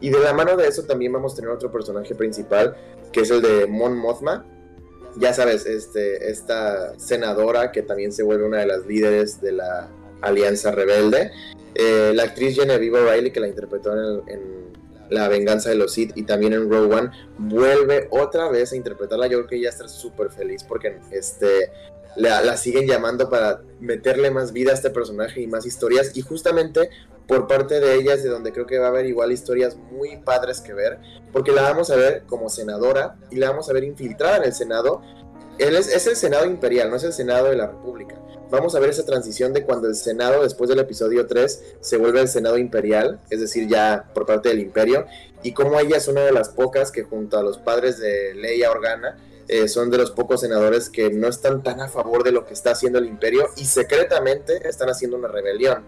Y 0.00 0.10
de 0.10 0.20
la 0.20 0.34
mano 0.34 0.56
de 0.56 0.68
eso 0.68 0.84
también 0.84 1.12
vamos 1.12 1.32
a 1.32 1.36
tener 1.36 1.50
otro 1.50 1.72
personaje 1.72 2.14
principal, 2.14 2.76
que 3.10 3.22
es 3.22 3.30
el 3.30 3.42
de 3.42 3.66
Mon 3.66 3.96
Mothma, 3.96 4.46
ya 5.16 5.32
sabes, 5.32 5.66
este, 5.66 6.30
esta 6.30 6.98
senadora 6.98 7.72
que 7.72 7.82
también 7.82 8.12
se 8.12 8.22
vuelve 8.22 8.44
una 8.44 8.58
de 8.58 8.66
las 8.66 8.86
líderes 8.86 9.40
de 9.40 9.52
la 9.52 9.88
Alianza 10.22 10.70
Rebelde. 10.70 11.30
Eh, 11.74 12.12
la 12.14 12.24
actriz 12.24 12.54
Genevieve 12.54 13.00
O'Reilly, 13.00 13.32
que 13.32 13.40
la 13.40 13.48
interpretó 13.48 13.92
en, 14.28 14.72
La 15.10 15.28
Venganza 15.28 15.70
de 15.70 15.74
los 15.74 15.92
Sith 15.92 16.12
y 16.14 16.22
también 16.22 16.52
en 16.52 16.70
Rogue 16.70 16.94
One, 16.94 17.10
vuelve 17.38 18.08
otra 18.10 18.48
vez 18.48 18.72
a 18.72 18.76
interpretarla. 18.76 19.26
Yo 19.26 19.38
creo 19.38 19.48
que 19.48 19.56
ella 19.56 19.70
está 19.70 19.88
súper 19.88 20.30
feliz 20.30 20.64
porque 20.64 20.98
este, 21.10 21.70
la, 22.16 22.56
siguen 22.56 22.86
llamando 22.86 23.28
para 23.28 23.60
meterle 23.80 24.30
más 24.30 24.52
vida 24.52 24.70
a 24.70 24.74
este 24.74 24.90
personaje 24.90 25.40
y 25.40 25.46
más 25.46 25.66
historias. 25.66 26.16
Y 26.16 26.22
justamente 26.22 26.90
por 27.26 27.46
parte 27.46 27.80
de 27.80 27.96
ella 27.96 28.14
es 28.14 28.22
de 28.22 28.28
donde 28.28 28.52
creo 28.52 28.66
que 28.66 28.78
va 28.78 28.86
a 28.86 28.90
haber 28.90 29.06
igual 29.06 29.32
historias 29.32 29.76
muy 29.76 30.18
padres 30.18 30.60
que 30.60 30.74
ver, 30.74 30.98
porque 31.32 31.52
la 31.52 31.62
vamos 31.62 31.90
a 31.90 31.96
ver 31.96 32.24
como 32.26 32.48
senadora 32.48 33.16
y 33.30 33.36
la 33.36 33.50
vamos 33.50 33.68
a 33.68 33.72
ver 33.72 33.84
infiltrada 33.84 34.38
en 34.38 34.44
el 34.44 34.52
Senado. 34.52 35.02
Él 35.58 35.76
es 35.76 36.06
el 36.06 36.16
Senado 36.16 36.46
Imperial, 36.46 36.90
no 36.90 36.96
es 36.96 37.04
el 37.04 37.12
Senado 37.12 37.48
de 37.48 37.56
la 37.56 37.68
República 37.68 38.16
vamos 38.50 38.74
a 38.74 38.80
ver 38.80 38.90
esa 38.90 39.04
transición 39.04 39.52
de 39.52 39.64
cuando 39.64 39.88
el 39.88 39.96
Senado, 39.96 40.42
después 40.42 40.68
del 40.68 40.78
episodio 40.78 41.26
3, 41.26 41.76
se 41.80 41.96
vuelve 41.96 42.20
el 42.20 42.28
Senado 42.28 42.58
imperial, 42.58 43.20
es 43.30 43.40
decir, 43.40 43.68
ya 43.68 44.10
por 44.14 44.26
parte 44.26 44.48
del 44.48 44.60
imperio, 44.60 45.06
y 45.42 45.52
cómo 45.52 45.78
ella 45.78 45.96
es 45.96 46.08
una 46.08 46.22
de 46.22 46.32
las 46.32 46.48
pocas 46.48 46.90
que 46.90 47.02
junto 47.02 47.38
a 47.38 47.42
los 47.42 47.58
padres 47.58 47.98
de 47.98 48.34
Leia 48.34 48.70
Organa, 48.70 49.18
eh, 49.46 49.68
son 49.68 49.90
de 49.90 49.98
los 49.98 50.10
pocos 50.10 50.40
senadores 50.40 50.88
que 50.88 51.10
no 51.10 51.28
están 51.28 51.62
tan 51.62 51.80
a 51.80 51.88
favor 51.88 52.24
de 52.24 52.32
lo 52.32 52.46
que 52.46 52.54
está 52.54 52.70
haciendo 52.70 52.98
el 52.98 53.04
imperio 53.04 53.48
y 53.56 53.66
secretamente 53.66 54.66
están 54.66 54.88
haciendo 54.88 55.18
una 55.18 55.28
rebelión, 55.28 55.84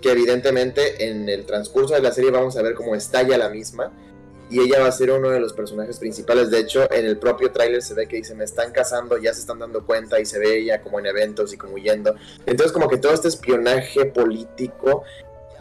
que 0.00 0.12
evidentemente 0.12 1.08
en 1.08 1.28
el 1.28 1.44
transcurso 1.44 1.94
de 1.94 2.00
la 2.00 2.12
serie 2.12 2.30
vamos 2.30 2.56
a 2.56 2.62
ver 2.62 2.74
cómo 2.74 2.94
estalla 2.94 3.36
la 3.38 3.48
misma 3.48 3.92
y 4.52 4.60
ella 4.60 4.80
va 4.80 4.88
a 4.88 4.92
ser 4.92 5.10
uno 5.10 5.30
de 5.30 5.40
los 5.40 5.54
personajes 5.54 5.98
principales. 5.98 6.50
De 6.50 6.58
hecho, 6.58 6.86
en 6.92 7.06
el 7.06 7.16
propio 7.16 7.50
tráiler 7.50 7.80
se 7.80 7.94
ve 7.94 8.06
que 8.06 8.16
dice, 8.16 8.34
me 8.34 8.44
están 8.44 8.70
casando, 8.70 9.16
ya 9.16 9.32
se 9.32 9.40
están 9.40 9.58
dando 9.58 9.86
cuenta 9.86 10.20
y 10.20 10.26
se 10.26 10.38
ve 10.38 10.58
ella 10.58 10.82
como 10.82 10.98
en 10.98 11.06
eventos 11.06 11.54
y 11.54 11.56
como 11.56 11.74
huyendo. 11.74 12.14
Entonces 12.44 12.70
como 12.70 12.86
que 12.86 12.98
todo 12.98 13.14
este 13.14 13.28
espionaje 13.28 14.04
político 14.04 15.04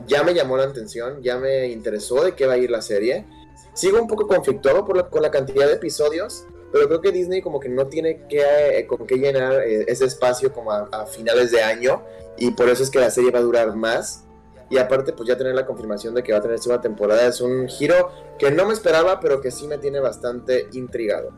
ya 0.05 0.24
me 0.24 0.33
llamó 0.33 0.57
la 0.57 0.65
atención, 0.65 1.24
ya 1.24 1.38
me 1.38 1.67
interesó 1.67 2.21
de 2.21 2.33
qué 2.33 2.45
va 2.45 2.53
a 2.53 2.57
ir 2.57 2.69
la 2.69 2.81
serie. 2.81 3.25
Sigo 3.74 4.01
un 4.01 4.07
poco 4.07 4.27
conflictuado 4.27 4.86
por 4.86 5.10
con 5.10 5.21
la 5.21 5.31
cantidad 5.31 5.67
de 5.67 5.75
episodios, 5.75 6.43
pero 6.74 6.88
creo 6.88 7.00
que 7.00 7.13
Disney 7.13 7.41
como 7.41 7.62
que 7.62 7.69
no 7.69 7.88
tiene 7.88 8.27
que, 8.27 8.41
eh, 8.41 8.86
con 8.88 9.07
qué 9.07 9.15
llenar 9.15 9.62
eh, 9.62 9.86
ese 9.88 10.03
espacio 10.03 10.51
como 10.51 10.74
a 10.74 11.05
finales 11.05 11.51
de 11.51 11.63
año 11.63 12.03
y 12.38 12.51
por 12.51 12.67
eso 12.67 12.83
es 12.83 12.89
que 12.89 13.00
la 13.00 13.10
serie 13.10 13.31
va 13.31 13.39
a 13.39 13.43
durar 13.43 13.74
más 13.74 14.25
y 14.72 14.78
aparte 14.78 15.12
pues 15.12 15.28
ya 15.28 15.38
tener 15.38 15.54
la 15.54 15.66
confirmación 15.66 16.16
de 16.16 16.24
que 16.24 16.32
va 16.32 16.40
a 16.40 16.42
tener 16.42 16.58
segunda 16.58 16.82
temporada 16.82 17.28
es 17.28 17.42
un 17.42 17.68
giro 17.68 18.10
que 18.40 18.50
no 18.50 18.66
me 18.66 18.74
esperaba 18.74 19.20
pero 19.20 19.42
que 19.42 19.51
sí 19.51 19.68
me 19.68 19.78
tiene 19.78 20.00
bastante 20.00 20.70
intrigado. 20.74 21.32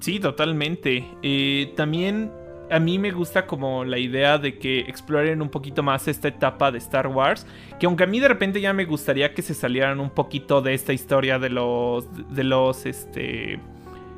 Sí, 0.00 0.18
totalmente. 0.20 1.06
Eh, 1.22 1.72
también 1.76 2.32
a 2.70 2.80
mí 2.80 2.98
me 2.98 3.12
gusta 3.12 3.46
como 3.46 3.84
la 3.84 3.98
idea 3.98 4.38
de 4.38 4.58
que 4.58 4.80
exploren 4.80 5.40
un 5.40 5.50
poquito 5.50 5.82
más 5.82 6.08
esta 6.08 6.28
etapa 6.28 6.72
de 6.72 6.78
Star 6.78 7.06
Wars, 7.06 7.46
que 7.78 7.86
aunque 7.86 8.04
a 8.04 8.06
mí 8.06 8.18
de 8.18 8.28
repente 8.28 8.60
ya 8.60 8.72
me 8.72 8.84
gustaría 8.84 9.32
que 9.34 9.42
se 9.42 9.54
salieran 9.54 10.00
un 10.00 10.10
poquito 10.10 10.60
de 10.60 10.74
esta 10.74 10.92
historia 10.92 11.38
de 11.38 11.50
los 11.50 12.06
de 12.34 12.44
los 12.44 12.86
este 12.86 13.60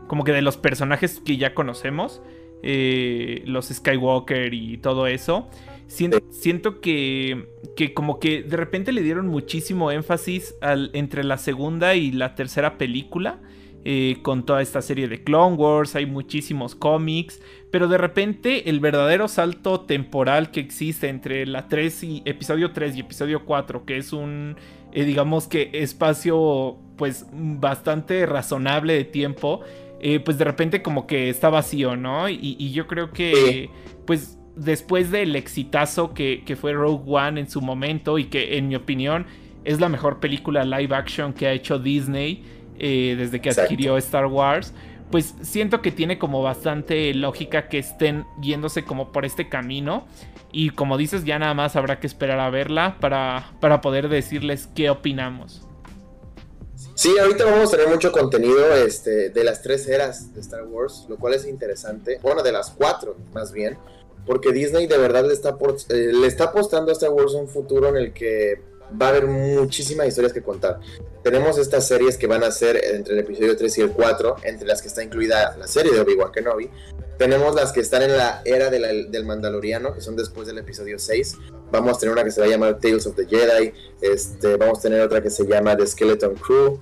como 0.07 0.25
que 0.25 0.33
de 0.33 0.43
los 0.43 0.57
personajes 0.57 1.21
que 1.21 1.37
ya 1.37 1.55
conocemos, 1.55 2.23
eh, 2.63 3.43
los 3.45 3.67
Skywalker 3.67 4.55
y 4.55 4.79
todo 4.79 5.07
eso. 5.07 5.49
Siento, 5.87 6.81
que, 6.81 7.49
que, 7.77 7.95
como 7.95 8.19
que 8.19 8.43
de 8.43 8.57
repente 8.57 8.93
le 8.93 9.03
dieron 9.03 9.29
muchísimo 9.29 9.91
énfasis 9.93 10.55
al, 10.61 10.91
entre 10.95 11.23
la 11.23 11.39
segunda 11.39 11.95
y 11.95 12.13
la 12.13 12.35
tercera 12.35 12.77
película. 12.77 13.41
Eh, 13.89 14.19
con 14.23 14.45
toda 14.45 14.63
esta 14.63 14.83
serie 14.83 15.07
de 15.07 15.23
Clone 15.23 15.55
Wars, 15.55 15.95
hay 15.95 16.07
muchísimos 16.07 16.75
cómics, 16.75 17.41
pero 17.71 17.87
de 17.87 17.97
repente 17.97 18.69
el 18.69 18.81
verdadero 18.81 19.29
salto 19.29 19.83
temporal 19.83 20.51
que 20.51 20.59
existe 20.59 21.09
entre 21.09 21.47
la 21.47 21.69
3 21.69 22.03
y 22.03 22.23
episodio 22.25 22.73
3 22.73 22.97
y 22.97 23.01
episodio 23.01 23.45
4, 23.45 23.85
que 23.85 23.99
es 23.99 24.13
un, 24.13 24.57
eh, 24.93 25.05
digamos 25.05 25.47
que 25.47 25.71
espacio 25.73 26.79
pues 26.97 27.27
bastante 27.33 28.27
razonable 28.27 28.95
de 28.95 29.05
tiempo, 29.05 29.61
eh, 30.01 30.19
pues 30.19 30.37
de 30.37 30.47
repente 30.47 30.83
como 30.83 31.07
que 31.07 31.29
está 31.31 31.49
vacío, 31.49 31.95
¿no? 31.95 32.29
Y, 32.29 32.57
y 32.59 32.73
yo 32.73 32.89
creo 32.89 33.13
que 33.13 33.71
pues 34.05 34.37
después 34.57 35.11
del 35.11 35.37
exitazo 35.37 36.15
que, 36.15 36.59
fue 36.61 36.73
Rogue 36.73 37.05
One 37.07 37.41
en 37.41 37.49
su 37.49 37.61
momento 37.61 38.19
y 38.19 38.25
que 38.25 38.57
en 38.57 38.69
mi 38.69 38.75
opinión 38.75 39.27
es 39.65 39.81
la 39.81 39.89
mejor 39.89 40.19
película 40.19 40.65
live 40.65 40.95
action 40.95 41.33
que 41.33 41.47
ha 41.47 41.53
hecho 41.53 41.79
Disney 41.79 42.45
eh, 42.79 43.15
desde 43.17 43.41
que 43.41 43.51
adquirió 43.51 43.97
Star 43.99 44.27
Wars. 44.27 44.73
Pues 45.11 45.35
siento 45.43 45.83
que 45.83 45.93
tiene 45.93 46.19
como 46.19 46.43
bastante 46.43 47.15
lógica 47.15 47.69
que 47.69 47.79
estén 47.79 48.25
yéndose 48.43 48.85
como 48.85 49.13
por 49.13 49.25
este 49.25 49.49
camino. 49.49 50.07
Y 50.51 50.71
como 50.71 50.97
dices, 50.97 51.25
ya 51.25 51.39
nada 51.39 51.55
más 51.55 51.77
habrá 51.77 52.01
que 52.01 52.07
esperar 52.07 52.41
a 52.41 52.51
verla 52.51 52.97
para, 52.99 53.53
para 53.61 53.81
poder 53.81 54.09
decirles 54.09 54.69
qué 54.75 54.91
opinamos. 54.91 55.67
Sí, 56.95 57.17
ahorita 57.19 57.45
vamos 57.45 57.69
a 57.69 57.77
tener 57.77 57.93
mucho 57.93 58.11
contenido 58.11 58.75
este, 58.75 59.29
de 59.29 59.45
las 59.45 59.63
tres 59.63 59.87
eras 59.87 60.33
de 60.35 60.41
Star 60.41 60.65
Wars, 60.65 61.05
lo 61.09 61.17
cual 61.19 61.35
es 61.35 61.47
interesante. 61.47 62.19
Bueno, 62.23 62.43
de 62.43 62.53
las 62.53 62.71
cuatro, 62.71 63.17
más 63.35 63.53
bien. 63.53 63.77
Porque 64.27 64.53
Disney 64.53 64.87
de 64.87 64.99
verdad 64.99 65.25
le 65.25 65.33
está, 65.33 65.57
eh, 65.91 66.11
le 66.13 66.27
está 66.27 66.45
apostando 66.45 66.91
a 66.91 66.93
Star 66.93 67.11
Wars 67.11 67.33
un 67.35 67.49
futuro 67.49 67.89
en 67.89 67.97
el 67.97 68.13
que 68.13 68.61
va 69.01 69.07
a 69.07 69.09
haber 69.11 69.27
muchísimas 69.27 70.07
historias 70.09 70.33
que 70.33 70.43
contar. 70.43 70.81
Tenemos 71.23 71.59
estas 71.59 71.87
series 71.87 72.17
que 72.17 72.27
van 72.27 72.45
a 72.45 72.51
ser 72.51 72.81
entre 72.85 73.15
el 73.15 73.21
episodio 73.21 73.57
3 73.57 73.79
y 73.79 73.81
el 73.83 73.91
4, 73.91 74.37
entre 74.45 74.67
las 74.67 74.81
que 74.81 74.89
está 74.89 75.03
incluida 75.03 75.57
la 75.57 75.67
serie 75.67 75.93
de 75.93 76.01
Obi-Wan 76.01 76.31
Kenobi. 76.33 76.71
Tenemos 77.19 77.55
las 77.55 77.73
que 77.73 77.81
están 77.81 78.03
en 78.03 78.17
la 78.17 78.43
era 78.45 78.71
del 78.71 79.25
Mandaloriano, 79.25 79.95
que 79.95 80.01
son 80.01 80.17
después 80.17 80.47
del 80.47 80.59
episodio 80.59 80.99
6. 80.99 81.37
Vamos 81.73 81.97
a 81.97 82.01
tener 82.01 82.13
una 82.13 82.23
que 82.23 82.31
se 82.31 82.41
va 82.41 82.47
a 82.47 82.51
llamar 82.51 82.79
Tales 82.79 83.07
of 83.07 83.17
the 83.17 83.27
Jedi. 83.27 83.73
Este, 84.03 84.57
vamos 84.57 84.79
a 84.79 84.83
tener 84.83 85.01
otra 85.01 85.23
que 85.23 85.31
se 85.31 85.47
llama 85.47 85.77
The 85.77 85.87
Skeleton 85.87 86.35
Crew. 86.35 86.79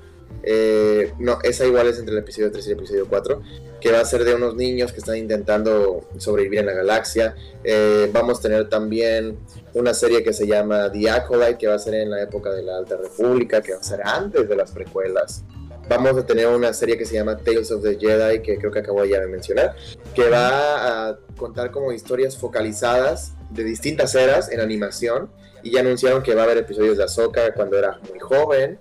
Eh, 0.46 1.14
no, 1.18 1.38
esa 1.42 1.64
igual 1.66 1.86
es 1.86 1.98
entre 1.98 2.12
el 2.12 2.20
episodio 2.20 2.52
3 2.52 2.66
y 2.66 2.70
el 2.72 2.78
episodio 2.78 3.06
4, 3.08 3.42
que 3.80 3.92
va 3.92 4.00
a 4.00 4.04
ser 4.04 4.24
de 4.24 4.34
unos 4.34 4.54
niños 4.54 4.92
que 4.92 4.98
están 4.98 5.16
intentando 5.16 6.06
sobrevivir 6.18 6.60
en 6.60 6.66
la 6.66 6.72
galaxia. 6.72 7.34
Eh, 7.62 8.10
vamos 8.12 8.38
a 8.38 8.42
tener 8.42 8.68
también 8.68 9.38
una 9.72 9.94
serie 9.94 10.22
que 10.22 10.32
se 10.32 10.46
llama 10.46 10.90
The 10.92 11.10
Acolyte, 11.10 11.58
que 11.58 11.66
va 11.66 11.74
a 11.74 11.78
ser 11.78 11.94
en 11.94 12.10
la 12.10 12.22
época 12.22 12.50
de 12.50 12.62
la 12.62 12.76
Alta 12.76 12.96
República, 12.96 13.62
que 13.62 13.72
va 13.72 13.80
a 13.80 13.82
ser 13.82 14.00
antes 14.04 14.48
de 14.48 14.56
las 14.56 14.70
precuelas. 14.72 15.44
Vamos 15.88 16.16
a 16.16 16.24
tener 16.24 16.46
una 16.46 16.72
serie 16.72 16.96
que 16.96 17.04
se 17.04 17.14
llama 17.14 17.36
Tales 17.36 17.70
of 17.70 17.82
the 17.82 17.98
Jedi, 17.98 18.40
que 18.40 18.56
creo 18.56 18.70
que 18.70 18.78
acabo 18.78 19.04
ya 19.04 19.20
de 19.20 19.26
mencionar, 19.26 19.76
que 20.14 20.30
va 20.30 21.08
a 21.08 21.18
contar 21.36 21.70
como 21.70 21.92
historias 21.92 22.38
focalizadas 22.38 23.34
de 23.50 23.64
distintas 23.64 24.14
eras 24.14 24.50
en 24.50 24.60
animación. 24.60 25.30
Y 25.62 25.72
ya 25.72 25.80
anunciaron 25.80 26.22
que 26.22 26.34
va 26.34 26.42
a 26.42 26.44
haber 26.44 26.58
episodios 26.58 26.98
de 26.98 27.04
Ahsoka 27.04 27.54
cuando 27.54 27.78
era 27.78 27.98
muy 28.10 28.18
joven, 28.18 28.78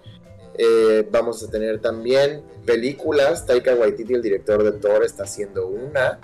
eh, 0.58 1.08
vamos 1.12 1.44
a 1.44 1.50
tener 1.50 1.80
también 1.82 2.44
películas. 2.66 3.46
Taika 3.46 3.76
Waititi, 3.76 4.14
el 4.14 4.22
director 4.22 4.64
de 4.64 4.74
Thor, 4.74 5.04
está 5.04 5.24
haciendo 5.24 5.68
una 5.68 6.20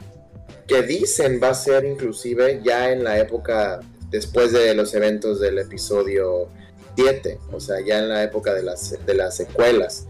que 0.67 0.83
dicen 0.83 1.39
va 1.41 1.49
a 1.49 1.53
ser 1.55 1.83
inclusive 1.83 2.61
ya 2.63 2.91
en 2.91 3.03
la 3.03 3.17
época 3.17 3.79
después 4.11 4.51
de 4.51 4.73
los 4.75 4.93
eventos 4.93 5.39
del 5.39 5.57
episodio 5.57 6.47
7, 6.95 7.39
o 7.51 7.59
sea, 7.59 7.79
ya 7.79 7.99
en 7.99 8.09
la 8.09 8.23
época 8.23 8.53
de 8.53 8.63
las, 8.63 8.95
de 9.05 9.13
las 9.13 9.35
secuelas. 9.35 10.05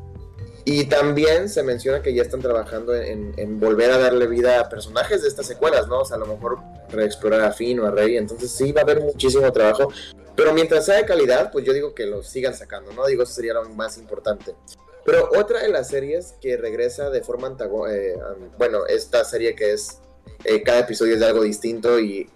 Y 0.65 0.85
también 0.85 1.49
se 1.49 1.63
menciona 1.63 2.01
que 2.01 2.13
ya 2.13 2.21
están 2.21 2.41
trabajando 2.41 2.93
en, 2.93 3.33
en, 3.37 3.59
volver 3.59 3.91
a 3.91 3.97
darle 3.97 4.27
vida 4.27 4.59
a 4.59 4.69
personajes 4.69 5.21
de 5.21 5.29
estas 5.29 5.45
secuelas, 5.47 5.87
¿no? 5.87 6.01
O 6.01 6.05
sea, 6.05 6.17
a 6.17 6.19
lo 6.19 6.27
mejor 6.27 6.59
reexplorar 6.91 7.41
a 7.41 7.51
Finn 7.51 7.79
o 7.79 7.87
a 7.87 7.91
Rey. 7.91 8.17
Entonces 8.17 8.51
sí 8.51 8.71
va 8.71 8.81
a 8.81 8.83
haber 8.83 9.01
muchísimo 9.01 9.51
trabajo. 9.51 9.91
Pero 10.39 10.53
mientras 10.53 10.85
sea 10.85 10.95
de 10.95 11.05
calidad, 11.05 11.51
pues 11.51 11.65
yo 11.65 11.73
digo 11.73 11.93
que 11.93 12.05
lo 12.05 12.23
sigan 12.23 12.53
sacando, 12.53 12.93
¿no? 12.93 13.05
Digo, 13.05 13.23
eso 13.23 13.33
sería 13.33 13.53
lo 13.53 13.67
más 13.71 13.97
importante. 13.97 14.55
Pero 15.03 15.29
otra 15.37 15.63
de 15.63 15.67
las 15.67 15.89
series 15.89 16.35
que 16.39 16.55
regresa 16.55 17.09
de 17.09 17.21
forma 17.21 17.47
antagónica, 17.47 17.93
eh, 17.93 18.15
bueno, 18.57 18.85
esta 18.85 19.25
serie 19.25 19.53
que 19.53 19.73
es, 19.73 19.99
eh, 20.45 20.63
cada 20.63 20.79
episodio 20.79 21.15
es 21.15 21.19
de 21.19 21.25
algo 21.25 21.43
distinto 21.43 21.99
y 21.99 22.29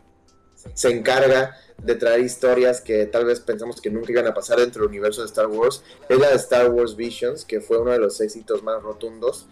se 0.74 0.89
encarga 0.89 1.55
de 1.77 1.95
traer 1.95 2.19
historias 2.19 2.81
que 2.81 3.05
tal 3.05 3.24
vez 3.24 3.39
pensamos 3.39 3.79
que 3.79 3.89
nunca 3.89 4.12
iban 4.12 4.27
a 4.27 4.33
pasar 4.33 4.60
dentro 4.60 4.81
del 4.81 4.89
universo 4.89 5.22
de 5.22 5.27
Star 5.27 5.48
Wars, 5.48 5.81
es 6.10 6.19
la 6.19 6.27
de 6.27 6.36
Star 6.36 6.72
Wars 6.72 6.98
Visions, 6.98 7.45
que 7.45 7.62
fue 7.62 7.77
uno 7.77 7.91
de 7.91 8.00
los 8.00 8.19
éxitos 8.19 8.63
más 8.63 8.83
rotundos 8.83 9.48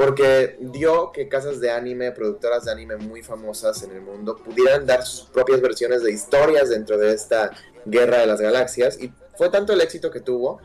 porque 0.00 0.56
dio 0.60 1.12
que 1.12 1.28
casas 1.28 1.60
de 1.60 1.70
anime, 1.70 2.12
productoras 2.12 2.64
de 2.64 2.72
anime 2.72 2.96
muy 2.96 3.22
famosas 3.22 3.82
en 3.82 3.90
el 3.90 4.00
mundo, 4.00 4.36
pudieran 4.36 4.86
dar 4.86 5.04
sus 5.04 5.28
propias 5.28 5.60
versiones 5.60 6.02
de 6.02 6.10
historias 6.10 6.70
dentro 6.70 6.96
de 6.96 7.12
esta 7.12 7.50
guerra 7.84 8.18
de 8.18 8.26
las 8.26 8.40
galaxias. 8.40 9.00
Y 9.00 9.12
fue 9.36 9.48
tanto 9.48 9.72
el 9.72 9.80
éxito 9.80 10.10
que 10.10 10.20
tuvo 10.20 10.60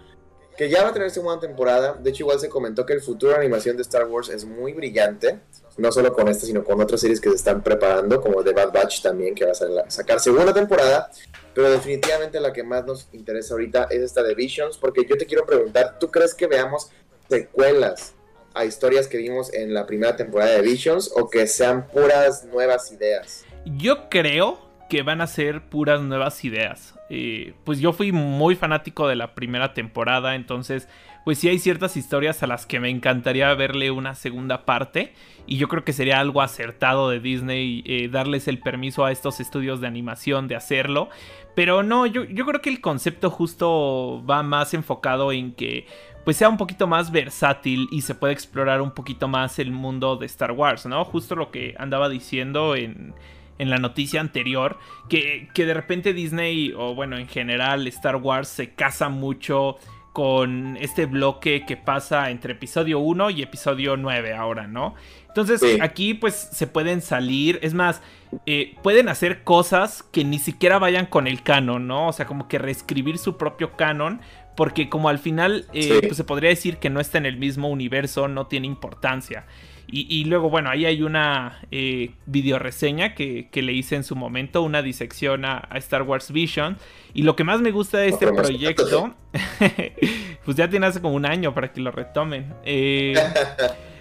que 0.57 0.69
ya 0.69 0.83
va 0.83 0.89
a 0.89 0.93
tener 0.93 1.11
segunda 1.11 1.39
temporada. 1.39 1.93
De 1.99 2.09
hecho, 2.09 2.23
igual 2.23 2.39
se 2.39 2.49
comentó 2.49 2.85
que 2.85 2.93
el 2.93 3.01
futuro 3.01 3.33
de 3.33 3.39
animación 3.39 3.75
de 3.75 3.81
Star 3.81 4.05
Wars 4.07 4.29
es 4.29 4.45
muy 4.45 4.73
brillante. 4.73 5.39
No 5.77 5.91
solo 5.91 6.13
con 6.13 6.29
esta, 6.29 6.45
sino 6.45 6.63
con 6.63 6.79
otras 6.79 7.01
series 7.01 7.19
que 7.19 7.29
se 7.29 7.35
están 7.35 7.61
preparando, 7.61 8.21
como 8.21 8.41
The 8.41 8.53
Bad 8.53 8.71
Batch 8.71 9.01
también, 9.01 9.35
que 9.35 9.45
va 9.45 9.51
a 9.51 9.89
sacar 9.89 10.21
segunda 10.21 10.53
temporada. 10.53 11.11
Pero 11.53 11.69
definitivamente 11.69 12.39
la 12.39 12.53
que 12.53 12.63
más 12.63 12.85
nos 12.85 13.09
interesa 13.11 13.53
ahorita 13.53 13.87
es 13.89 14.01
esta 14.01 14.23
de 14.23 14.35
Visions, 14.35 14.77
porque 14.77 15.05
yo 15.05 15.17
te 15.17 15.25
quiero 15.25 15.45
preguntar, 15.45 15.99
¿tú 15.99 16.09
crees 16.09 16.33
que 16.33 16.47
veamos 16.47 16.89
secuelas 17.29 18.13
a 18.53 18.63
historias 18.63 19.07
que 19.07 19.17
vimos 19.17 19.53
en 19.53 19.73
la 19.73 19.85
primera 19.85 20.15
temporada 20.15 20.51
de 20.51 20.61
Visions 20.61 21.11
o 21.13 21.29
que 21.29 21.45
sean 21.47 21.87
puras 21.87 22.45
nuevas 22.45 22.91
ideas? 22.93 23.43
Yo 23.65 24.09
creo 24.09 24.64
que 24.89 25.01
van 25.01 25.21
a 25.21 25.27
ser 25.27 25.61
puras 25.61 26.01
nuevas 26.01 26.43
ideas. 26.43 26.95
Eh, 27.09 27.53
pues 27.63 27.79
yo 27.79 27.93
fui 27.93 28.11
muy 28.11 28.55
fanático 28.55 29.07
de 29.07 29.15
la 29.15 29.35
primera 29.35 29.73
temporada, 29.73 30.35
entonces 30.35 30.87
pues 31.23 31.39
sí 31.39 31.49
hay 31.49 31.57
ciertas 31.57 31.97
historias 31.97 32.43
a 32.43 32.47
las 32.47 32.65
que 32.65 32.79
me 32.79 32.89
encantaría 32.89 33.53
verle 33.55 33.89
una 33.89 34.13
segunda 34.13 34.65
parte 34.65 35.13
y 35.47 35.57
yo 35.57 35.67
creo 35.67 35.83
que 35.83 35.93
sería 35.93 36.19
algo 36.19 36.41
acertado 36.41 37.09
de 37.09 37.19
Disney 37.19 37.83
eh, 37.85 38.09
darles 38.09 38.47
el 38.47 38.59
permiso 38.59 39.05
a 39.05 39.11
estos 39.11 39.39
estudios 39.39 39.81
de 39.81 39.87
animación 39.87 40.47
de 40.47 40.55
hacerlo. 40.55 41.09
Pero 41.55 41.83
no, 41.83 42.05
yo, 42.05 42.25
yo 42.25 42.45
creo 42.45 42.61
que 42.61 42.69
el 42.69 42.81
concepto 42.81 43.29
justo 43.29 44.23
va 44.29 44.43
más 44.43 44.73
enfocado 44.73 45.31
en 45.31 45.53
que 45.53 45.87
pues 46.25 46.37
sea 46.37 46.49
un 46.49 46.57
poquito 46.57 46.87
más 46.87 47.11
versátil 47.11 47.87
y 47.91 48.01
se 48.01 48.15
puede 48.15 48.33
explorar 48.33 48.81
un 48.81 48.91
poquito 48.91 49.27
más 49.27 49.59
el 49.59 49.71
mundo 49.71 50.17
de 50.17 50.25
Star 50.25 50.51
Wars, 50.51 50.85
¿no? 50.87 51.05
Justo 51.05 51.35
lo 51.35 51.51
que 51.51 51.75
andaba 51.77 52.09
diciendo 52.09 52.75
en, 52.75 53.13
en 53.57 53.69
la 53.69 53.77
noticia 53.77 54.21
anterior, 54.21 54.77
que, 55.09 55.49
que 55.53 55.65
de 55.65 55.73
repente 55.73 56.13
Disney, 56.13 56.73
o 56.75 56.95
bueno, 56.95 57.17
en 57.17 57.27
general 57.27 57.87
Star 57.87 58.17
Wars 58.17 58.47
se 58.47 58.73
casa 58.73 59.09
mucho 59.09 59.77
con 60.15 60.77
este 60.79 61.07
bloque 61.07 61.65
que 61.65 61.75
pasa 61.75 62.29
entre 62.29 62.53
episodio 62.53 62.99
1 62.99 63.31
y 63.31 63.41
episodio 63.41 63.97
9 63.97 64.33
ahora, 64.33 64.65
¿no? 64.65 64.95
Entonces 65.27 65.61
aquí 65.81 66.13
pues 66.13 66.33
se 66.35 66.67
pueden 66.67 67.01
salir, 67.01 67.59
es 67.61 67.73
más, 67.73 68.01
eh, 68.45 68.75
pueden 68.81 69.09
hacer 69.09 69.43
cosas 69.43 70.03
que 70.03 70.23
ni 70.23 70.39
siquiera 70.39 70.79
vayan 70.79 71.05
con 71.05 71.27
el 71.27 71.43
canon, 71.43 71.87
¿no? 71.87 72.07
O 72.07 72.13
sea, 72.13 72.25
como 72.25 72.47
que 72.47 72.57
reescribir 72.57 73.17
su 73.17 73.35
propio 73.35 73.75
canon 73.75 74.21
porque 74.55 74.87
como 74.87 75.09
al 75.09 75.19
final 75.19 75.65
eh, 75.73 75.99
pues 76.01 76.15
se 76.15 76.23
podría 76.23 76.49
decir 76.49 76.77
que 76.77 76.89
no 76.89 77.01
está 77.01 77.17
en 77.17 77.25
el 77.25 77.35
mismo 77.35 77.67
universo, 77.67 78.29
no 78.29 78.47
tiene 78.47 78.67
importancia. 78.67 79.45
Y, 79.87 80.25
luego, 80.25 80.49
bueno, 80.49 80.69
ahí 80.69 80.85
hay 80.85 81.03
una 81.03 81.59
eh, 81.71 82.11
videoreseña 82.25 83.13
que, 83.13 83.49
que, 83.51 83.61
le 83.61 83.71
hice 83.71 83.95
en 83.95 84.03
su 84.03 84.15
momento, 84.15 84.61
una 84.61 84.81
disección 84.81 85.45
a, 85.45 85.69
Star 85.75 86.01
Wars 86.01 86.31
Vision. 86.31 86.77
Y 87.13 87.23
lo 87.23 87.35
que 87.35 87.43
más 87.43 87.61
me 87.61 87.71
gusta 87.71 87.99
de 87.99 88.09
este 88.09 88.27
proyecto, 88.27 89.13
pues 90.45 90.57
ya 90.57 90.69
tiene 90.69 90.87
hace 90.87 91.01
como 91.01 91.13
un 91.13 91.25
año 91.25 91.53
para 91.53 91.71
que 91.71 91.81
lo 91.81 91.91
retomen. 91.91 92.53
Eh, 92.65 93.13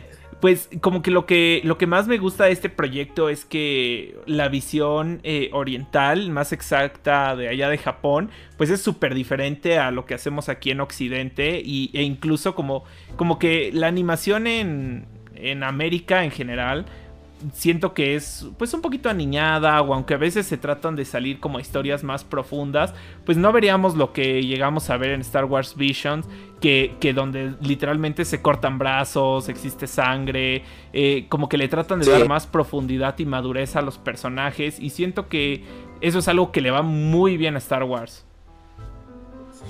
pues 0.44 0.68
como 0.82 1.00
que 1.00 1.10
lo 1.10 1.24
que 1.24 1.62
lo 1.64 1.78
que 1.78 1.86
más 1.86 2.06
me 2.06 2.18
gusta 2.18 2.44
de 2.44 2.52
este 2.52 2.68
proyecto 2.68 3.30
es 3.30 3.46
que 3.46 4.14
la 4.26 4.48
visión 4.48 5.20
eh, 5.22 5.48
oriental 5.54 6.28
más 6.30 6.52
exacta 6.52 7.34
de 7.34 7.48
allá 7.48 7.70
de 7.70 7.78
Japón 7.78 8.30
pues 8.58 8.68
es 8.68 8.82
súper 8.82 9.14
diferente 9.14 9.78
a 9.78 9.90
lo 9.90 10.04
que 10.04 10.12
hacemos 10.12 10.50
aquí 10.50 10.70
en 10.70 10.80
Occidente 10.80 11.62
y, 11.64 11.90
e 11.94 12.02
incluso 12.02 12.54
como 12.54 12.84
como 13.16 13.38
que 13.38 13.70
la 13.72 13.86
animación 13.86 14.46
en, 14.46 15.06
en 15.50 15.62
América 15.62 16.24
en 16.24 16.30
general 16.30 16.86
siento 17.52 17.94
que 17.94 18.14
es 18.14 18.46
pues 18.58 18.72
un 18.74 18.80
poquito 18.80 19.10
aniñada 19.10 19.80
o 19.82 19.92
aunque 19.94 20.14
a 20.14 20.16
veces 20.16 20.46
se 20.46 20.56
tratan 20.56 20.96
de 20.96 21.04
salir 21.04 21.40
como 21.40 21.60
historias 21.60 22.02
más 22.02 22.24
profundas, 22.24 22.94
pues 23.24 23.36
no 23.36 23.52
veríamos 23.52 23.96
lo 23.96 24.12
que 24.12 24.42
llegamos 24.42 24.88
a 24.90 24.96
ver 24.96 25.10
en 25.10 25.20
Star 25.20 25.44
Wars 25.44 25.76
Visions, 25.76 26.26
que, 26.60 26.94
que 27.00 27.12
donde 27.12 27.54
literalmente 27.60 28.24
se 28.24 28.40
cortan 28.40 28.78
brazos, 28.78 29.48
existe 29.48 29.86
sangre, 29.86 30.62
eh, 30.92 31.26
como 31.28 31.48
que 31.48 31.58
le 31.58 31.68
tratan 31.68 32.00
de 32.00 32.10
dar 32.10 32.26
más 32.28 32.46
profundidad 32.46 33.18
y 33.18 33.26
madurez 33.26 33.76
a 33.76 33.82
los 33.82 33.98
personajes 33.98 34.80
y 34.80 34.90
siento 34.90 35.28
que 35.28 35.64
eso 36.00 36.18
es 36.18 36.28
algo 36.28 36.52
que 36.52 36.60
le 36.60 36.70
va 36.70 36.82
muy 36.82 37.36
bien 37.36 37.56
a 37.56 37.58
Star 37.58 37.84
Wars. 37.84 38.26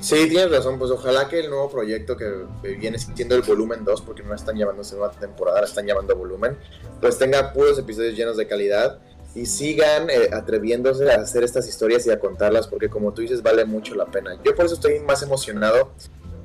Sí, 0.04 0.28
tienes 0.28 0.50
razón, 0.50 0.78
pues 0.78 0.90
ojalá 0.90 1.28
que 1.28 1.40
el 1.40 1.48
nuevo 1.48 1.70
proyecto 1.70 2.14
que, 2.14 2.44
viene 2.76 2.98
siendo 2.98 3.36
el 3.36 3.40
volumen 3.40 3.86
2, 3.86 4.02
porque 4.02 4.22
no 4.22 4.34
están 4.34 4.54
llamándose 4.54 4.96
nueva 4.96 5.10
temporada, 5.12 5.62
la 5.62 5.66
están 5.66 5.86
llamando 5.86 6.14
volumen, 6.14 6.58
pues 7.00 7.16
tenga 7.16 7.54
puros 7.54 7.78
episodios 7.78 8.14
llenos 8.14 8.36
de 8.36 8.46
calidad 8.46 8.98
y 9.34 9.46
sigan 9.46 10.10
eh, 10.10 10.28
atreviéndose 10.30 11.10
a 11.10 11.22
hacer 11.22 11.42
estas 11.42 11.66
historias 11.66 12.06
y 12.06 12.10
a 12.10 12.20
contarlas, 12.20 12.66
porque 12.66 12.90
como 12.90 13.14
tú 13.14 13.22
dices, 13.22 13.42
vale 13.42 13.64
mucho 13.64 13.94
la 13.94 14.04
pena. 14.04 14.38
Yo 14.44 14.54
por 14.54 14.66
eso 14.66 14.74
estoy 14.74 15.00
más 15.00 15.22
emocionado 15.22 15.92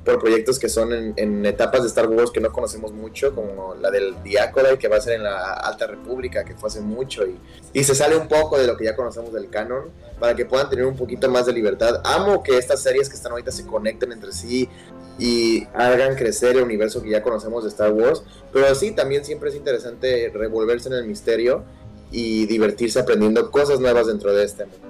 por 0.04 0.18
proyectos 0.18 0.58
que 0.58 0.68
son 0.68 0.92
en, 0.92 1.46
etapas 1.46 1.82
de 1.82 1.88
Star 1.88 2.08
Wars 2.08 2.30
que 2.30 2.40
no 2.40 2.52
conocemos 2.52 2.92
mucho, 2.92 3.34
como 3.34 3.74
la 3.74 3.90
del 3.90 4.14
Diácola, 4.22 4.78
que 4.78 4.88
va 4.88 4.96
a 4.96 5.00
ser 5.00 5.14
en 5.14 5.24
la 5.24 5.52
Alta 5.52 5.86
República, 5.86 6.44
que 6.44 6.54
fue 6.54 6.68
hace 6.68 6.80
mucho, 6.80 7.26
y, 7.26 7.38
y 7.72 7.84
se 7.84 7.94
sale 7.94 8.16
un 8.16 8.28
poco 8.28 8.58
de 8.58 8.66
lo 8.66 8.76
que 8.76 8.84
ya 8.84 8.96
conocemos 8.96 9.32
del 9.32 9.50
canon, 9.50 9.90
para 10.18 10.34
que 10.34 10.44
puedan 10.44 10.68
tener 10.70 10.86
un 10.86 10.96
poquito 10.96 11.28
más 11.30 11.46
de 11.46 11.52
libertad. 11.52 12.00
Amo 12.04 12.42
que 12.42 12.56
estas 12.56 12.82
series 12.82 13.08
que 13.08 13.16
están 13.16 13.32
ahorita 13.32 13.50
se 13.50 13.66
conecten 13.66 14.12
entre 14.12 14.32
sí 14.32 14.68
y 15.18 15.66
hagan 15.74 16.14
crecer 16.16 16.56
el 16.56 16.62
universo 16.62 17.02
que 17.02 17.10
ya 17.10 17.22
conocemos 17.22 17.64
de 17.64 17.70
Star 17.70 17.92
Wars, 17.92 18.22
pero 18.52 18.74
sí, 18.74 18.92
también 18.92 19.24
siempre 19.24 19.50
es 19.50 19.56
interesante 19.56 20.30
revolverse 20.34 20.88
en 20.88 20.94
el 20.94 21.04
misterio 21.04 21.64
y 22.10 22.46
divertirse 22.46 23.00
aprendiendo 23.00 23.50
cosas 23.50 23.80
nuevas 23.80 24.06
dentro 24.06 24.32
de 24.32 24.44
este 24.44 24.64
mundo. 24.64 24.89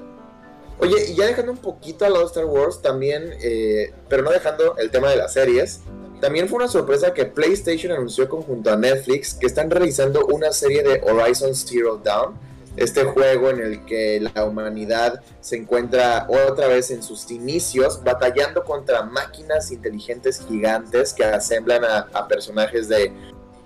Oye, 0.81 1.11
y 1.11 1.15
ya 1.15 1.27
dejando 1.27 1.53
un 1.53 1.59
poquito 1.59 2.07
al 2.07 2.15
lado 2.15 2.27
Star 2.27 2.47
Wars, 2.47 2.81
también, 2.81 3.35
eh, 3.43 3.93
pero 4.09 4.23
no 4.23 4.31
dejando 4.31 4.77
el 4.79 4.91
tema 4.91 5.11
de 5.11 5.17
las 5.17 5.35
series, 5.35 5.81
también 6.21 6.49
fue 6.49 6.59
una 6.59 6.69
sorpresa 6.69 7.13
que 7.13 7.27
PlayStation 7.27 7.93
anunció 7.93 8.29
conjunto 8.29 8.71
a 8.71 8.77
Netflix 8.77 9.35
que 9.35 9.47
están 9.47 9.71
realizando 9.71 10.27
una 10.27 10.53
serie 10.53 10.83
de 10.83 11.03
Horizon 11.03 11.55
Zero 11.55 12.01
Dawn, 12.03 12.35
este 12.77 13.05
juego 13.05 13.51
en 13.51 13.61
el 13.61 13.85
que 13.85 14.21
la 14.21 14.45
humanidad 14.45 15.21
se 15.41 15.57
encuentra 15.57 16.27
otra 16.29 16.69
vez 16.69 16.91
en 16.91 17.03
sus 17.03 17.31
inicios 17.31 18.03
batallando 18.03 18.65
contra 18.65 19.03
máquinas 19.03 19.71
inteligentes 19.73 20.45
gigantes 20.49 21.13
que 21.13 21.25
asemblan 21.25 21.85
a, 21.85 22.09
a 22.13 22.29
personajes 22.29 22.89
de 22.89 23.13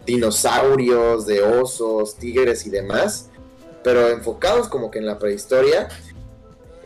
dinosaurios, 0.05 1.27
de 1.27 1.42
osos, 1.42 2.16
tigres 2.16 2.66
y 2.66 2.70
demás, 2.70 3.31
pero 3.85 4.09
enfocados 4.09 4.68
como 4.68 4.90
que 4.90 4.98
en 4.98 5.07
la 5.07 5.18
prehistoria 5.18 5.88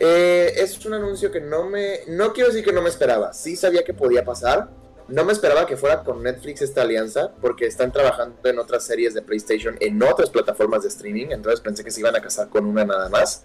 eh, 0.00 0.52
es 0.56 0.84
un 0.86 0.94
anuncio 0.94 1.30
que 1.30 1.40
no 1.40 1.68
me. 1.68 2.00
No 2.06 2.32
quiero 2.32 2.50
decir 2.50 2.64
que 2.64 2.72
no 2.72 2.82
me 2.82 2.88
esperaba. 2.88 3.32
Sí 3.32 3.56
sabía 3.56 3.84
que 3.84 3.94
podía 3.94 4.24
pasar. 4.24 4.68
No 5.08 5.24
me 5.24 5.32
esperaba 5.32 5.66
que 5.66 5.76
fuera 5.76 6.04
con 6.04 6.22
Netflix 6.22 6.60
esta 6.60 6.82
alianza, 6.82 7.32
porque 7.40 7.66
están 7.66 7.90
trabajando 7.90 8.36
en 8.44 8.58
otras 8.58 8.84
series 8.84 9.14
de 9.14 9.22
PlayStation 9.22 9.76
en 9.80 10.02
otras 10.02 10.28
plataformas 10.28 10.82
de 10.82 10.88
streaming. 10.88 11.28
Entonces 11.30 11.60
pensé 11.60 11.82
que 11.82 11.90
se 11.90 12.00
iban 12.00 12.14
a 12.14 12.20
casar 12.20 12.48
con 12.48 12.66
una 12.66 12.84
nada 12.84 13.08
más. 13.08 13.44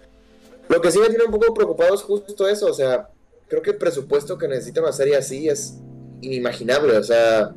Lo 0.68 0.80
que 0.80 0.90
sí 0.90 0.98
me 0.98 1.08
tiene 1.08 1.24
un 1.24 1.32
poco 1.32 1.54
preocupado 1.54 1.94
es 1.94 2.02
justo 2.02 2.46
eso. 2.46 2.66
O 2.66 2.74
sea, 2.74 3.08
creo 3.48 3.62
que 3.62 3.70
el 3.70 3.78
presupuesto 3.78 4.36
que 4.36 4.46
necesita 4.46 4.80
una 4.80 4.92
serie 4.92 5.16
así 5.16 5.48
es 5.48 5.78
inimaginable. 6.20 6.98
O 6.98 7.02
sea, 7.02 7.54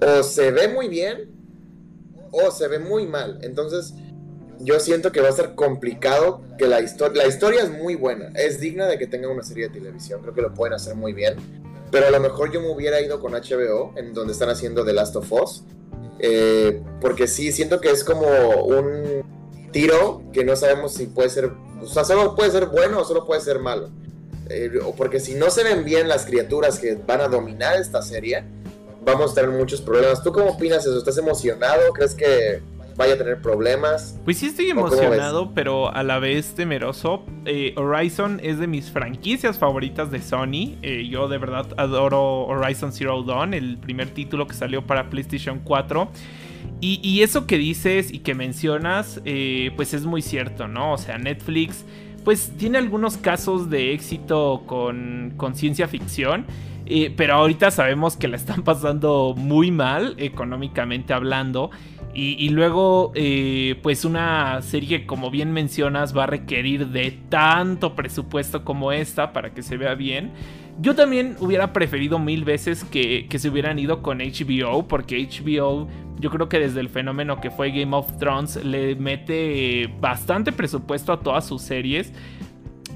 o 0.00 0.22
se 0.22 0.50
ve 0.50 0.68
muy 0.68 0.88
bien 0.88 1.30
o 2.30 2.50
se 2.50 2.68
ve 2.68 2.78
muy 2.78 3.06
mal. 3.06 3.38
Entonces 3.42 3.94
yo 4.60 4.80
siento 4.80 5.12
que 5.12 5.20
va 5.20 5.28
a 5.28 5.32
ser 5.32 5.54
complicado 5.54 6.40
que 6.58 6.66
la 6.66 6.80
historia... 6.80 7.22
La 7.22 7.28
historia 7.28 7.62
es 7.62 7.70
muy 7.70 7.94
buena, 7.94 8.30
es 8.34 8.60
digna 8.60 8.86
de 8.86 8.98
que 8.98 9.06
tenga 9.06 9.28
una 9.28 9.42
serie 9.42 9.68
de 9.68 9.74
televisión, 9.74 10.20
creo 10.22 10.34
que 10.34 10.42
lo 10.42 10.54
pueden 10.54 10.74
hacer 10.74 10.94
muy 10.94 11.12
bien. 11.12 11.36
Pero 11.90 12.06
a 12.06 12.10
lo 12.10 12.20
mejor 12.20 12.52
yo 12.52 12.60
me 12.60 12.68
hubiera 12.68 13.00
ido 13.00 13.20
con 13.20 13.32
HBO, 13.32 13.92
en 13.96 14.12
donde 14.12 14.32
están 14.32 14.50
haciendo 14.50 14.84
The 14.84 14.92
Last 14.92 15.16
of 15.16 15.32
Us. 15.32 15.62
Eh, 16.18 16.82
porque 17.00 17.26
sí, 17.26 17.52
siento 17.52 17.80
que 17.80 17.90
es 17.90 18.04
como 18.04 18.26
un 18.64 19.22
tiro 19.70 20.22
que 20.32 20.44
no 20.44 20.56
sabemos 20.56 20.94
si 20.94 21.06
puede 21.06 21.30
ser... 21.30 21.52
O 21.80 21.86
sea, 21.86 22.04
solo 22.04 22.34
puede 22.34 22.50
ser 22.50 22.66
bueno 22.66 23.00
o 23.00 23.04
solo 23.04 23.24
puede 23.26 23.40
ser 23.40 23.60
malo. 23.60 23.90
Eh, 24.50 24.70
porque 24.96 25.20
si 25.20 25.34
no 25.34 25.50
se 25.50 25.62
ven 25.62 25.84
bien 25.84 26.08
las 26.08 26.26
criaturas 26.26 26.78
que 26.78 26.94
van 26.94 27.20
a 27.20 27.28
dominar 27.28 27.80
esta 27.80 28.02
serie, 28.02 28.44
vamos 29.04 29.32
a 29.32 29.34
tener 29.36 29.50
muchos 29.50 29.80
problemas. 29.80 30.22
¿Tú 30.22 30.32
cómo 30.32 30.50
opinas 30.50 30.84
eso? 30.84 30.98
¿Estás 30.98 31.18
emocionado? 31.18 31.92
¿Crees 31.92 32.14
que 32.14 32.60
vaya 32.98 33.14
a 33.14 33.16
tener 33.16 33.40
problemas. 33.40 34.20
Pues 34.24 34.38
sí 34.38 34.46
estoy 34.46 34.70
emocionado, 34.70 35.52
pero 35.54 35.94
a 35.94 36.02
la 36.02 36.18
vez 36.18 36.54
temeroso. 36.54 37.24
Eh, 37.46 37.72
Horizon 37.76 38.40
es 38.42 38.58
de 38.58 38.66
mis 38.66 38.90
franquicias 38.90 39.56
favoritas 39.56 40.10
de 40.10 40.20
Sony. 40.20 40.76
Eh, 40.82 41.06
yo 41.08 41.28
de 41.28 41.38
verdad 41.38 41.66
adoro 41.76 42.44
Horizon 42.46 42.92
Zero 42.92 43.22
Dawn, 43.22 43.54
el 43.54 43.78
primer 43.78 44.10
título 44.10 44.48
que 44.48 44.54
salió 44.54 44.84
para 44.84 45.08
PlayStation 45.08 45.60
4. 45.62 46.10
Y, 46.80 47.22
eso 47.22 47.46
que 47.46 47.56
dices 47.56 48.12
y 48.12 48.20
que 48.20 48.34
mencionas, 48.34 49.20
eh, 49.24 49.72
pues 49.76 49.94
es 49.94 50.04
muy 50.04 50.22
cierto, 50.22 50.68
¿no? 50.68 50.92
O 50.92 50.98
sea, 50.98 51.18
Netflix, 51.18 51.84
pues 52.24 52.52
tiene 52.56 52.78
algunos 52.78 53.16
casos 53.16 53.70
de 53.70 53.92
éxito 53.92 54.64
con, 54.66 55.34
con 55.36 55.54
ciencia 55.54 55.88
ficción. 55.88 56.46
pero 57.16 57.34
ahorita 57.34 57.70
sabemos 57.70 58.16
que 58.16 58.26
la 58.26 58.36
están 58.36 58.62
pasando 58.64 59.34
muy 59.36 59.70
mal, 59.70 60.14
económicamente 60.18 61.12
hablando. 61.12 61.70
Y, 62.20 62.48
luego, 62.48 63.12
eh, 63.14 63.78
pues 63.80 64.04
una 64.04 64.60
serie, 64.62 65.06
como 65.06 65.30
bien 65.30 65.52
mencionas, 65.52 66.16
va 66.16 66.24
a 66.24 66.26
requerir 66.26 66.88
de 66.88 67.12
tanto 67.28 67.94
presupuesto 67.94 68.64
como 68.64 68.90
esta 68.90 69.32
para 69.32 69.54
que 69.54 69.62
se 69.62 69.76
vea 69.76 69.94
bien. 69.94 70.32
Yo 70.80 70.96
también 70.96 71.36
hubiera 71.38 71.72
preferido 71.72 72.18
mil 72.18 72.42
veces 72.42 72.82
que, 72.82 73.28
se 73.38 73.48
hubieran 73.48 73.78
ido 73.78 74.02
con 74.02 74.18
HBO, 74.18 74.88
porque 74.88 75.28
HBO, 75.28 75.86
yo 76.18 76.30
creo 76.30 76.48
que 76.48 76.58
desde 76.58 76.80
el 76.80 76.88
fenómeno 76.88 77.40
que 77.40 77.52
fue 77.52 77.70
Game 77.70 77.94
of 77.94 78.18
Thrones, 78.18 78.64
le 78.64 78.96
mete 78.96 79.88
bastante 80.00 80.50
presupuesto 80.50 81.12
a 81.12 81.20
todas 81.20 81.46
sus 81.46 81.62
series. 81.62 82.12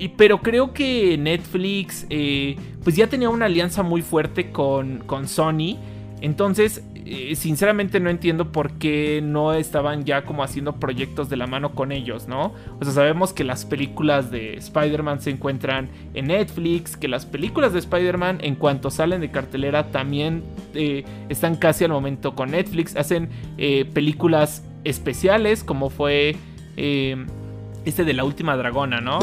Y, 0.00 0.08
pero 0.08 0.42
creo 0.42 0.72
que 0.72 1.16
Netflix, 1.16 2.08
eh, 2.10 2.56
pues 2.82 2.96
ya 2.96 3.06
tenía 3.06 3.30
una 3.30 3.46
alianza 3.46 3.84
muy 3.84 4.02
fuerte 4.02 4.50
con, 4.50 4.98
con 5.06 5.28
Sony. 5.28 5.76
Entonces, 6.20 6.82
eh, 7.04 7.34
sinceramente 7.36 8.00
no 8.00 8.10
entiendo 8.10 8.52
por 8.52 8.72
qué 8.74 9.20
no 9.22 9.52
estaban 9.52 10.04
ya 10.04 10.24
como 10.24 10.42
haciendo 10.42 10.76
proyectos 10.76 11.28
de 11.28 11.36
la 11.36 11.46
mano 11.46 11.74
con 11.74 11.92
ellos, 11.92 12.28
¿no? 12.28 12.54
O 12.80 12.84
sea, 12.84 12.92
sabemos 12.92 13.32
que 13.32 13.44
las 13.44 13.64
películas 13.64 14.30
de 14.30 14.54
Spider-Man 14.54 15.20
se 15.20 15.30
encuentran 15.30 15.90
en 16.14 16.28
Netflix, 16.28 16.96
que 16.96 17.08
las 17.08 17.26
películas 17.26 17.72
de 17.72 17.80
Spider-Man 17.80 18.38
en 18.42 18.54
cuanto 18.54 18.90
salen 18.90 19.20
de 19.20 19.30
cartelera 19.30 19.90
también 19.90 20.42
eh, 20.74 21.04
están 21.28 21.56
casi 21.56 21.84
al 21.84 21.90
momento 21.90 22.34
con 22.34 22.52
Netflix, 22.52 22.96
hacen 22.96 23.30
eh, 23.58 23.84
películas 23.92 24.64
especiales 24.84 25.62
como 25.62 25.90
fue 25.90 26.36
este 26.76 28.04
de 28.04 28.12
la 28.14 28.24
última 28.24 28.56
dragona, 28.56 29.00
¿no? 29.00 29.18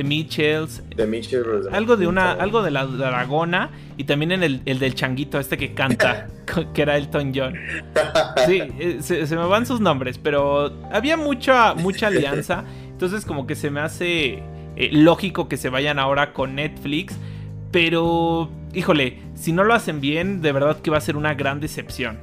The 0.00 0.04
Mitchells. 0.04 0.82
The 0.96 1.06
Mitchells. 1.06 1.66
Algo 1.70 1.98
de 1.98 2.06
una, 2.06 2.32
algo 2.32 2.62
de 2.62 2.70
la 2.70 2.86
dragona 2.86 3.70
y 3.98 4.04
también 4.04 4.32
en 4.32 4.42
el, 4.42 4.64
del 4.64 4.94
changuito 4.94 5.38
este 5.38 5.58
que 5.58 5.74
canta, 5.74 6.26
que 6.72 6.80
era 6.80 6.96
Elton 6.96 7.34
John. 7.34 7.54
Sí, 8.46 8.62
eh, 8.78 8.98
se, 9.02 9.26
me 9.36 9.44
van 9.44 9.66
sus 9.66 9.78
nombres, 9.78 10.16
pero 10.16 10.72
había 10.90 11.18
mucha, 11.18 11.74
mucha 11.74 12.06
alianza. 12.06 12.64
Entonces 12.88 13.26
como 13.26 13.46
que 13.46 13.56
se 13.56 13.70
me 13.70 13.80
hace 13.80 14.42
eh, 14.76 14.88
lógico 14.90 15.50
que 15.50 15.58
se 15.58 15.68
vayan 15.68 15.98
ahora 15.98 16.32
con 16.32 16.54
Netflix. 16.54 17.14
Pero, 17.70 18.48
híjole, 18.72 19.18
si 19.34 19.52
no 19.52 19.64
lo 19.64 19.74
hacen 19.74 20.00
bien, 20.00 20.40
de 20.40 20.52
verdad 20.52 20.80
que 20.80 20.90
va 20.90 20.96
a 20.96 21.02
ser 21.02 21.18
una 21.18 21.34
gran 21.34 21.60
decepción. 21.60 22.20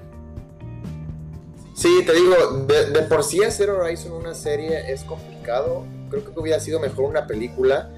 Sí, 1.76 2.02
te 2.08 2.13
digo, 2.13 2.66
de, 2.68 2.90
de 2.90 3.02
por 3.04 3.24
sí 3.24 3.44
hacer 3.44 3.70
Horizon 3.70 4.13
una 4.13 4.34
serie 4.34 4.92
es 4.92 5.04
complicado. 5.04 5.86
Creo 6.10 6.24
que 6.24 6.39
hubiera 6.39 6.60
sido 6.60 6.80
mejor 6.80 7.06
una 7.06 7.28
película 7.28 7.89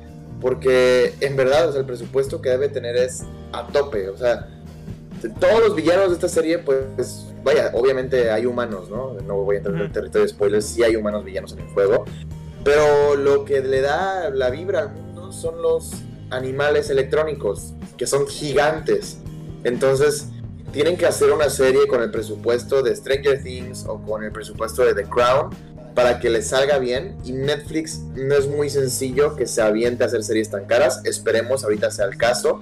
porque 0.42 1.16
en 1.20 1.36
verdad, 1.36 1.76
el 1.76 1.86
presupuesto 1.86 2.42
que 2.42 2.50
debe 2.50 2.70
tener 2.70 2.96
es 2.96 3.24
a 3.52 3.68
tope. 3.68 4.10
O 4.10 4.18
sea, 4.18 4.48
todos 5.40 5.60
los 5.60 5.76
villanos 5.76 6.10
de 6.10 6.14
esta 6.14 6.30
serie, 6.30 6.60
pues, 6.60 7.26
vaya, 7.44 7.72
obviamente 7.74 8.32
hay 8.32 8.46
humanos, 8.46 8.90
¿no? 8.90 9.14
No 9.26 9.44
voy 9.44 9.56
a 9.56 9.60
entrar 9.60 9.76
en 9.76 9.82
el 9.82 9.92
territorio 9.92 10.26
de 10.26 10.30
spoilers, 10.30 10.66
sí 10.66 10.84
hay 10.84 10.96
humanos 10.96 11.26
villanos 11.26 11.54
en 11.54 11.60
el 11.60 11.68
juego. 11.68 12.06
Pero 12.64 13.16
lo 13.16 13.46
que 13.46 13.62
le 13.62 13.82
da 13.82 14.30
la 14.30 14.50
vibra 14.50 14.80
al 14.80 14.92
mundo 14.92 15.32
son 15.32 15.62
los 15.62 15.92
animales 16.30 16.90
electrónicos, 16.90 17.74
que 17.98 18.08
son 18.08 18.28
gigantes. 18.28 19.18
Entonces, 19.66 20.28
tienen 20.72 20.96
que 20.96 21.06
hacer 21.06 21.32
una 21.32 21.50
serie 21.50 21.88
con 21.88 22.02
el 22.02 22.12
presupuesto 22.12 22.82
de 22.82 22.96
Stranger 22.96 23.44
Things 23.44 23.86
o 23.88 24.02
con 24.02 24.24
el 24.24 24.32
presupuesto 24.32 24.86
de 24.86 24.94
The 24.94 25.04
Crown 25.10 25.50
para 25.96 26.20
que 26.20 26.30
les 26.30 26.48
salga 26.48 26.78
bien. 26.78 27.18
Y 27.24 27.32
Netflix 27.32 28.00
no 28.16 28.36
es 28.36 28.48
muy 28.48 28.70
sencillo 28.70 29.36
que 29.36 29.46
se 29.46 29.62
aviente 29.62 30.04
a 30.04 30.08
hacer 30.08 30.24
series 30.24 30.50
tan 30.50 30.66
caras. 30.66 31.02
Esperemos 31.06 31.64
ahorita 31.64 31.92
sea 31.92 32.06
el 32.06 32.18
caso 32.18 32.62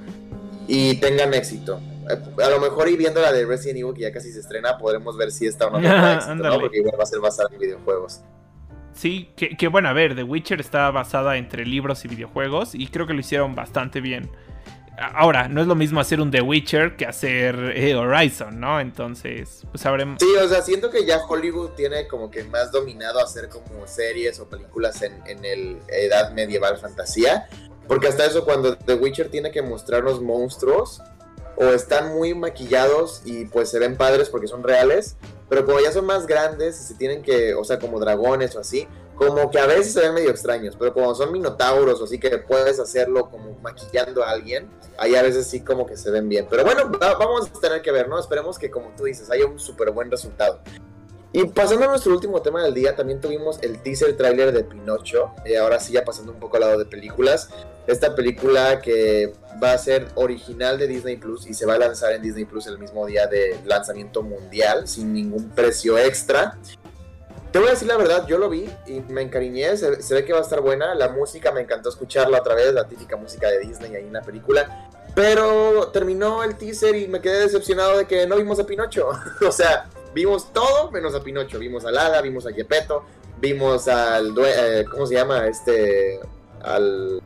y 0.67 0.95
tengan 0.97 1.33
éxito. 1.33 1.79
Eh, 2.09 2.43
a 2.43 2.49
lo 2.49 2.59
mejor 2.59 2.89
y 2.89 2.97
viendo 2.97 3.21
la 3.21 3.31
de 3.31 3.45
Resident 3.45 3.79
Evil 3.79 3.93
que 3.93 4.01
ya 4.01 4.11
casi 4.11 4.31
se 4.31 4.39
estrena, 4.39 4.77
podremos 4.77 5.17
ver 5.17 5.31
si 5.31 5.45
está 5.45 5.67
o 5.67 5.71
no 5.71 5.79
éxito, 6.13 6.59
Porque 6.59 6.77
igual 6.77 6.95
va 6.99 7.03
a 7.03 7.07
ser 7.07 7.19
basada 7.19 7.49
en 7.51 7.59
videojuegos. 7.59 8.21
Sí, 8.93 9.29
que, 9.35 9.55
que, 9.55 9.67
bueno, 9.67 9.89
a 9.89 9.93
ver, 9.93 10.15
The 10.15 10.23
Witcher 10.23 10.59
está 10.59 10.89
basada 10.89 11.37
entre 11.37 11.65
libros 11.65 12.03
y 12.03 12.07
videojuegos 12.07 12.73
y 12.73 12.87
creo 12.87 13.05
que 13.05 13.13
lo 13.13 13.19
hicieron 13.19 13.53
bastante 13.53 14.01
bien. 14.01 14.29
Ahora, 14.97 15.47
no 15.47 15.61
es 15.61 15.67
lo 15.67 15.75
mismo 15.75 15.99
hacer 15.99 16.19
un 16.19 16.31
The 16.31 16.41
Witcher 16.41 16.95
que 16.95 17.05
hacer 17.05 17.73
eh, 17.75 17.95
Horizon, 17.95 18.59
¿no? 18.59 18.79
Entonces, 18.79 19.63
pues 19.71 19.81
sabremos. 19.81 20.17
Sí, 20.19 20.27
o 20.35 20.47
sea, 20.47 20.61
siento 20.61 20.89
que 20.89 21.05
ya 21.05 21.19
Hollywood 21.23 21.71
tiene 21.71 22.07
como 22.07 22.31
que 22.31 22.43
más 22.43 22.71
dominado 22.71 23.19
hacer 23.19 23.47
como 23.49 23.85
series 23.85 24.39
o 24.39 24.49
películas 24.49 25.01
en, 25.03 25.21
en 25.27 25.45
el 25.45 25.77
edad 25.87 26.31
medieval 26.31 26.77
fantasía. 26.77 27.47
Porque 27.87 28.07
hasta 28.07 28.25
eso, 28.25 28.43
cuando 28.43 28.75
The 28.75 28.95
Witcher 28.95 29.29
tiene 29.29 29.51
que 29.51 29.61
mostrarnos 29.61 30.21
monstruos, 30.21 31.01
o 31.57 31.65
están 31.65 32.13
muy 32.13 32.35
maquillados 32.35 33.21
y 33.25 33.45
pues 33.45 33.69
se 33.69 33.79
ven 33.79 33.97
padres 33.97 34.29
porque 34.29 34.47
son 34.47 34.63
reales, 34.63 35.17
pero 35.49 35.65
como 35.65 35.79
ya 35.79 35.91
son 35.91 36.05
más 36.05 36.27
grandes 36.27 36.79
y 36.79 36.83
se 36.83 36.93
tienen 36.93 37.23
que, 37.23 37.55
o 37.55 37.63
sea, 37.63 37.79
como 37.79 37.99
dragones 37.99 38.55
o 38.55 38.59
así, 38.59 38.87
como 39.17 39.49
que 39.49 39.59
a 39.59 39.65
veces 39.65 39.93
se 39.93 40.01
ven 40.01 40.13
medio 40.13 40.29
extraños, 40.29 40.75
pero 40.77 40.93
como 40.93 41.13
son 41.15 41.31
minotauros, 41.31 42.01
así 42.01 42.19
que 42.19 42.37
puedes 42.37 42.79
hacerlo 42.79 43.29
como 43.29 43.57
maquillando 43.61 44.23
a 44.23 44.29
alguien, 44.29 44.69
ahí 44.97 45.15
a 45.15 45.23
veces 45.23 45.47
sí 45.47 45.61
como 45.61 45.87
que 45.87 45.97
se 45.97 46.11
ven 46.11 46.29
bien. 46.29 46.47
Pero 46.49 46.63
bueno, 46.63 46.91
vamos 46.99 47.49
a 47.49 47.59
tener 47.59 47.81
que 47.81 47.91
ver, 47.91 48.07
¿no? 48.07 48.19
Esperemos 48.19 48.59
que 48.59 48.69
como 48.69 48.91
tú 48.95 49.05
dices, 49.05 49.29
haya 49.31 49.45
un 49.45 49.59
súper 49.59 49.91
buen 49.91 50.11
resultado. 50.11 50.61
Y 51.33 51.43
pasando 51.45 51.85
a 51.85 51.87
nuestro 51.89 52.13
último 52.13 52.41
tema 52.41 52.63
del 52.63 52.73
día, 52.73 52.95
también 52.95 53.19
tuvimos 53.19 53.59
el 53.61 53.81
teaser 53.81 54.15
trailer 54.15 54.53
de 54.53 54.63
Pinocho. 54.63 55.33
Eh, 55.45 55.57
ahora 55.57 55.79
sí, 55.79 55.93
ya 55.93 56.05
pasando 56.05 56.31
un 56.31 56.39
poco 56.39 56.55
al 56.55 56.61
lado 56.61 56.77
de 56.77 56.85
películas. 56.85 57.49
Esta 57.85 58.15
película 58.15 58.81
que 58.81 59.33
va 59.61 59.73
a 59.73 59.77
ser 59.77 60.07
original 60.15 60.77
de 60.77 60.87
Disney 60.87 61.17
Plus 61.17 61.45
y 61.47 61.53
se 61.53 61.65
va 61.65 61.75
a 61.75 61.77
lanzar 61.79 62.13
en 62.13 62.21
Disney 62.21 62.45
Plus 62.45 62.67
el 62.67 62.79
mismo 62.79 63.05
día 63.05 63.27
de 63.27 63.59
lanzamiento 63.65 64.23
mundial, 64.23 64.87
sin 64.87 65.13
ningún 65.13 65.49
precio 65.49 65.97
extra. 65.97 66.57
Te 67.51 67.59
voy 67.59 67.69
a 67.69 67.71
decir 67.71 67.87
la 67.87 67.97
verdad, 67.97 68.27
yo 68.27 68.37
lo 68.37 68.49
vi 68.49 68.69
y 68.85 68.99
me 69.01 69.21
encariñé, 69.21 69.77
se, 69.77 70.13
ve 70.13 70.25
que 70.25 70.33
va 70.33 70.39
a 70.39 70.41
estar 70.41 70.61
buena. 70.61 70.93
La 70.95 71.09
música 71.09 71.51
me 71.51 71.61
encantó 71.61 71.89
escucharla 71.89 72.39
otra 72.39 72.55
vez, 72.55 72.73
la 72.73 72.87
típica 72.87 73.15
música 73.15 73.49
de 73.49 73.59
Disney 73.59 73.95
ahí 73.95 74.05
en 74.05 74.13
la 74.13 74.21
película. 74.21 74.89
Pero 75.15 75.87
terminó 75.87 76.43
el 76.43 76.55
teaser 76.57 76.95
y 76.95 77.07
me 77.07 77.21
quedé 77.21 77.39
decepcionado 77.39 77.97
de 77.97 78.05
que 78.05 78.27
no 78.27 78.35
vimos 78.35 78.59
a 78.59 78.65
Pinocho. 78.65 79.09
o 79.47 79.51
sea, 79.51 79.87
vimos 80.13 80.51
todo 80.53 80.91
menos 80.91 81.15
a 81.15 81.23
Pinocho. 81.23 81.57
Vimos 81.57 81.85
a 81.85 81.91
Lada, 81.91 82.21
vimos 82.21 82.45
a 82.45 82.51
Gepetto, 82.51 83.03
vimos 83.39 83.87
al. 83.87 84.35
Eh, 84.45 84.85
¿Cómo 84.91 85.07
se 85.07 85.15
llama? 85.15 85.47
Este. 85.47 86.19
Al. 86.61 87.21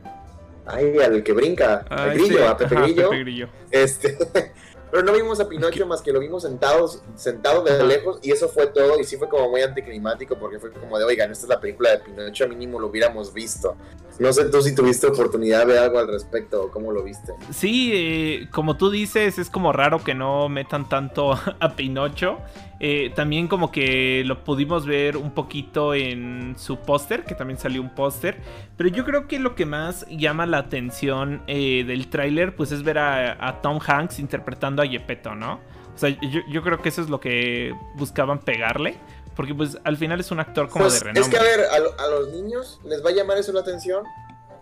Ay, 0.64 0.96
al 1.00 1.22
que 1.22 1.32
brinca. 1.32 1.84
al 1.90 2.14
grillo, 2.14 2.48
a 2.48 2.56
Pepe, 2.56 2.76
Grillo. 2.76 3.10
Pepe 3.10 3.22
Grillo. 3.24 3.48
Este. 3.70 4.16
Pero 4.92 5.04
no 5.04 5.14
vimos 5.14 5.40
a 5.40 5.48
Pinocho 5.48 5.86
más 5.86 6.02
que 6.02 6.12
lo 6.12 6.20
vimos 6.20 6.42
sentados, 6.42 7.02
sentado 7.14 7.64
de 7.64 7.82
lejos 7.82 8.18
y 8.22 8.30
eso 8.30 8.46
fue 8.50 8.66
todo 8.66 9.00
y 9.00 9.04
sí 9.04 9.16
fue 9.16 9.26
como 9.26 9.48
muy 9.48 9.62
anticlimático 9.62 10.36
porque 10.36 10.58
fue 10.58 10.70
como 10.70 10.98
de, 10.98 11.04
oigan, 11.06 11.32
esta 11.32 11.46
es 11.46 11.48
la 11.48 11.58
película 11.58 11.92
de 11.92 11.98
Pinocho, 12.00 12.46
mínimo 12.46 12.78
lo 12.78 12.88
hubiéramos 12.88 13.32
visto. 13.32 13.74
No 14.18 14.30
sé 14.34 14.44
tú 14.50 14.60
si 14.60 14.74
tuviste 14.74 15.06
oportunidad 15.06 15.66
de 15.66 15.78
algo 15.78 15.98
al 15.98 16.08
respecto 16.08 16.64
o 16.64 16.70
cómo 16.70 16.92
lo 16.92 17.02
viste. 17.02 17.32
Sí, 17.50 17.90
eh, 17.94 18.48
como 18.50 18.76
tú 18.76 18.90
dices, 18.90 19.38
es 19.38 19.48
como 19.48 19.72
raro 19.72 20.04
que 20.04 20.14
no 20.14 20.50
metan 20.50 20.86
tanto 20.90 21.32
a 21.60 21.74
Pinocho. 21.74 22.38
Eh, 22.84 23.12
también 23.14 23.46
como 23.46 23.70
que 23.70 24.24
lo 24.26 24.42
pudimos 24.42 24.86
ver 24.86 25.16
un 25.16 25.30
poquito 25.30 25.94
en 25.94 26.56
su 26.58 26.78
póster, 26.78 27.24
que 27.24 27.36
también 27.36 27.56
salió 27.56 27.80
un 27.80 27.90
póster. 27.90 28.40
Pero 28.76 28.88
yo 28.90 29.04
creo 29.04 29.28
que 29.28 29.38
lo 29.38 29.54
que 29.54 29.66
más 29.66 30.04
llama 30.08 30.46
la 30.46 30.58
atención 30.58 31.42
eh, 31.46 31.84
del 31.86 32.08
tráiler, 32.08 32.56
pues 32.56 32.72
es 32.72 32.82
ver 32.82 32.98
a, 32.98 33.60
Tom 33.62 33.78
Hanks 33.86 34.18
interpretando 34.18 34.81
a 34.82 34.86
Yepeto, 34.86 35.34
¿no? 35.34 35.60
O 35.94 35.98
sea, 35.98 36.08
yo, 36.10 36.62
creo 36.62 36.80
que 36.80 36.88
eso 36.88 37.02
es 37.02 37.10
lo 37.10 37.20
que 37.20 37.74
buscaban 37.96 38.40
pegarle. 38.40 38.98
Porque 39.36 39.54
pues 39.54 39.78
al 39.84 39.96
final 39.96 40.20
es 40.20 40.30
un 40.30 40.40
actor 40.40 40.68
como 40.68 40.84
pues, 40.84 40.94
de 40.94 41.00
renombre. 41.00 41.22
Es 41.22 41.28
que 41.28 41.38
a 41.38 41.42
ver, 41.42 41.66
a, 41.98 42.08
los 42.08 42.28
niños 42.28 42.80
les 42.84 43.04
va 43.04 43.10
a 43.10 43.12
llamar 43.12 43.38
eso 43.38 43.52
la 43.52 43.60
atención. 43.60 44.04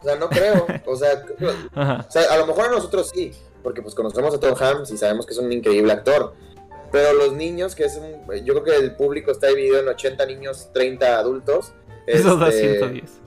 O 0.00 0.04
sea, 0.04 0.16
no 0.16 0.28
creo. 0.28 0.66
O 0.86 0.96
sea, 0.96 1.24
o 2.06 2.10
sea, 2.10 2.32
a 2.32 2.36
lo 2.38 2.46
mejor 2.46 2.66
a 2.66 2.70
nosotros 2.70 3.10
sí. 3.12 3.32
Porque 3.62 3.82
pues 3.82 3.94
conocemos 3.94 4.34
a 4.34 4.40
Tom 4.40 4.54
Hanks 4.58 4.90
y 4.90 4.96
sabemos 4.96 5.26
que 5.26 5.32
es 5.32 5.38
un 5.38 5.52
increíble 5.52 5.92
actor. 5.92 6.34
Pero 6.92 7.12
los 7.12 7.32
niños, 7.32 7.74
que 7.74 7.84
es 7.84 7.96
un, 7.96 8.24
yo 8.44 8.54
creo 8.54 8.64
que 8.64 8.76
el 8.76 8.96
público 8.96 9.30
está 9.30 9.48
dividido 9.48 9.80
en 9.80 9.88
80 9.88 10.26
niños, 10.26 10.70
30 10.72 11.18
adultos. 11.18 11.72
Eso 12.06 12.36
da 12.36 12.50
110. 12.50 13.04
Este, 13.04 13.20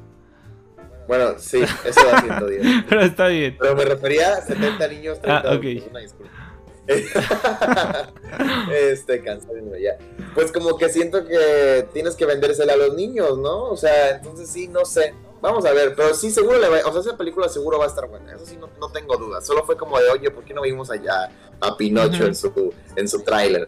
bueno, 1.07 1.35
sí, 1.37 1.61
eso 1.61 2.05
da 2.05 2.21
110. 2.21 2.85
Pero 2.89 3.01
está 3.01 3.27
bien. 3.27 3.57
Pero 3.59 3.75
me 3.75 3.85
refería 3.85 4.33
a 4.35 4.41
70 4.41 4.87
niños, 4.87 5.21
30 5.21 5.47
ah, 5.47 5.51
adultos. 5.51 5.89
Una 5.89 5.99
disculpa. 5.99 6.42
este, 8.73 9.23
cansado 9.23 9.77
ya. 9.77 9.97
Pues 10.33 10.51
como 10.51 10.77
que 10.77 10.89
siento 10.89 11.25
que 11.25 11.87
tienes 11.93 12.15
que 12.15 12.25
vendérsela 12.25 12.73
a 12.73 12.77
los 12.77 12.95
niños, 12.95 13.37
¿no? 13.37 13.65
O 13.65 13.77
sea, 13.77 14.17
entonces 14.17 14.49
sí, 14.49 14.67
no 14.67 14.83
sé. 14.85 15.13
Vamos 15.41 15.65
a 15.65 15.73
ver, 15.73 15.93
pero 15.95 16.13
sí, 16.13 16.31
seguro 16.31 16.59
le 16.59 16.69
va, 16.69 16.77
o 16.85 16.91
sea, 16.91 17.01
esa 17.01 17.17
película 17.17 17.49
seguro 17.49 17.77
va 17.77 17.83
a 17.85 17.89
estar 17.89 18.07
buena, 18.07 18.33
eso 18.33 18.45
sí, 18.45 18.55
no, 18.57 18.69
no 18.79 18.89
tengo 18.89 19.17
dudas. 19.17 19.45
Solo 19.45 19.65
fue 19.65 19.75
como 19.75 19.99
de, 19.99 20.09
oye, 20.09 20.31
¿por 20.31 20.45
qué 20.45 20.53
no 20.53 20.61
vimos 20.61 20.89
allá 20.89 21.29
a 21.59 21.75
Pinocho 21.75 22.25
en 22.25 22.33
su, 22.33 22.73
en 22.95 23.07
su 23.09 23.21
tráiler? 23.23 23.67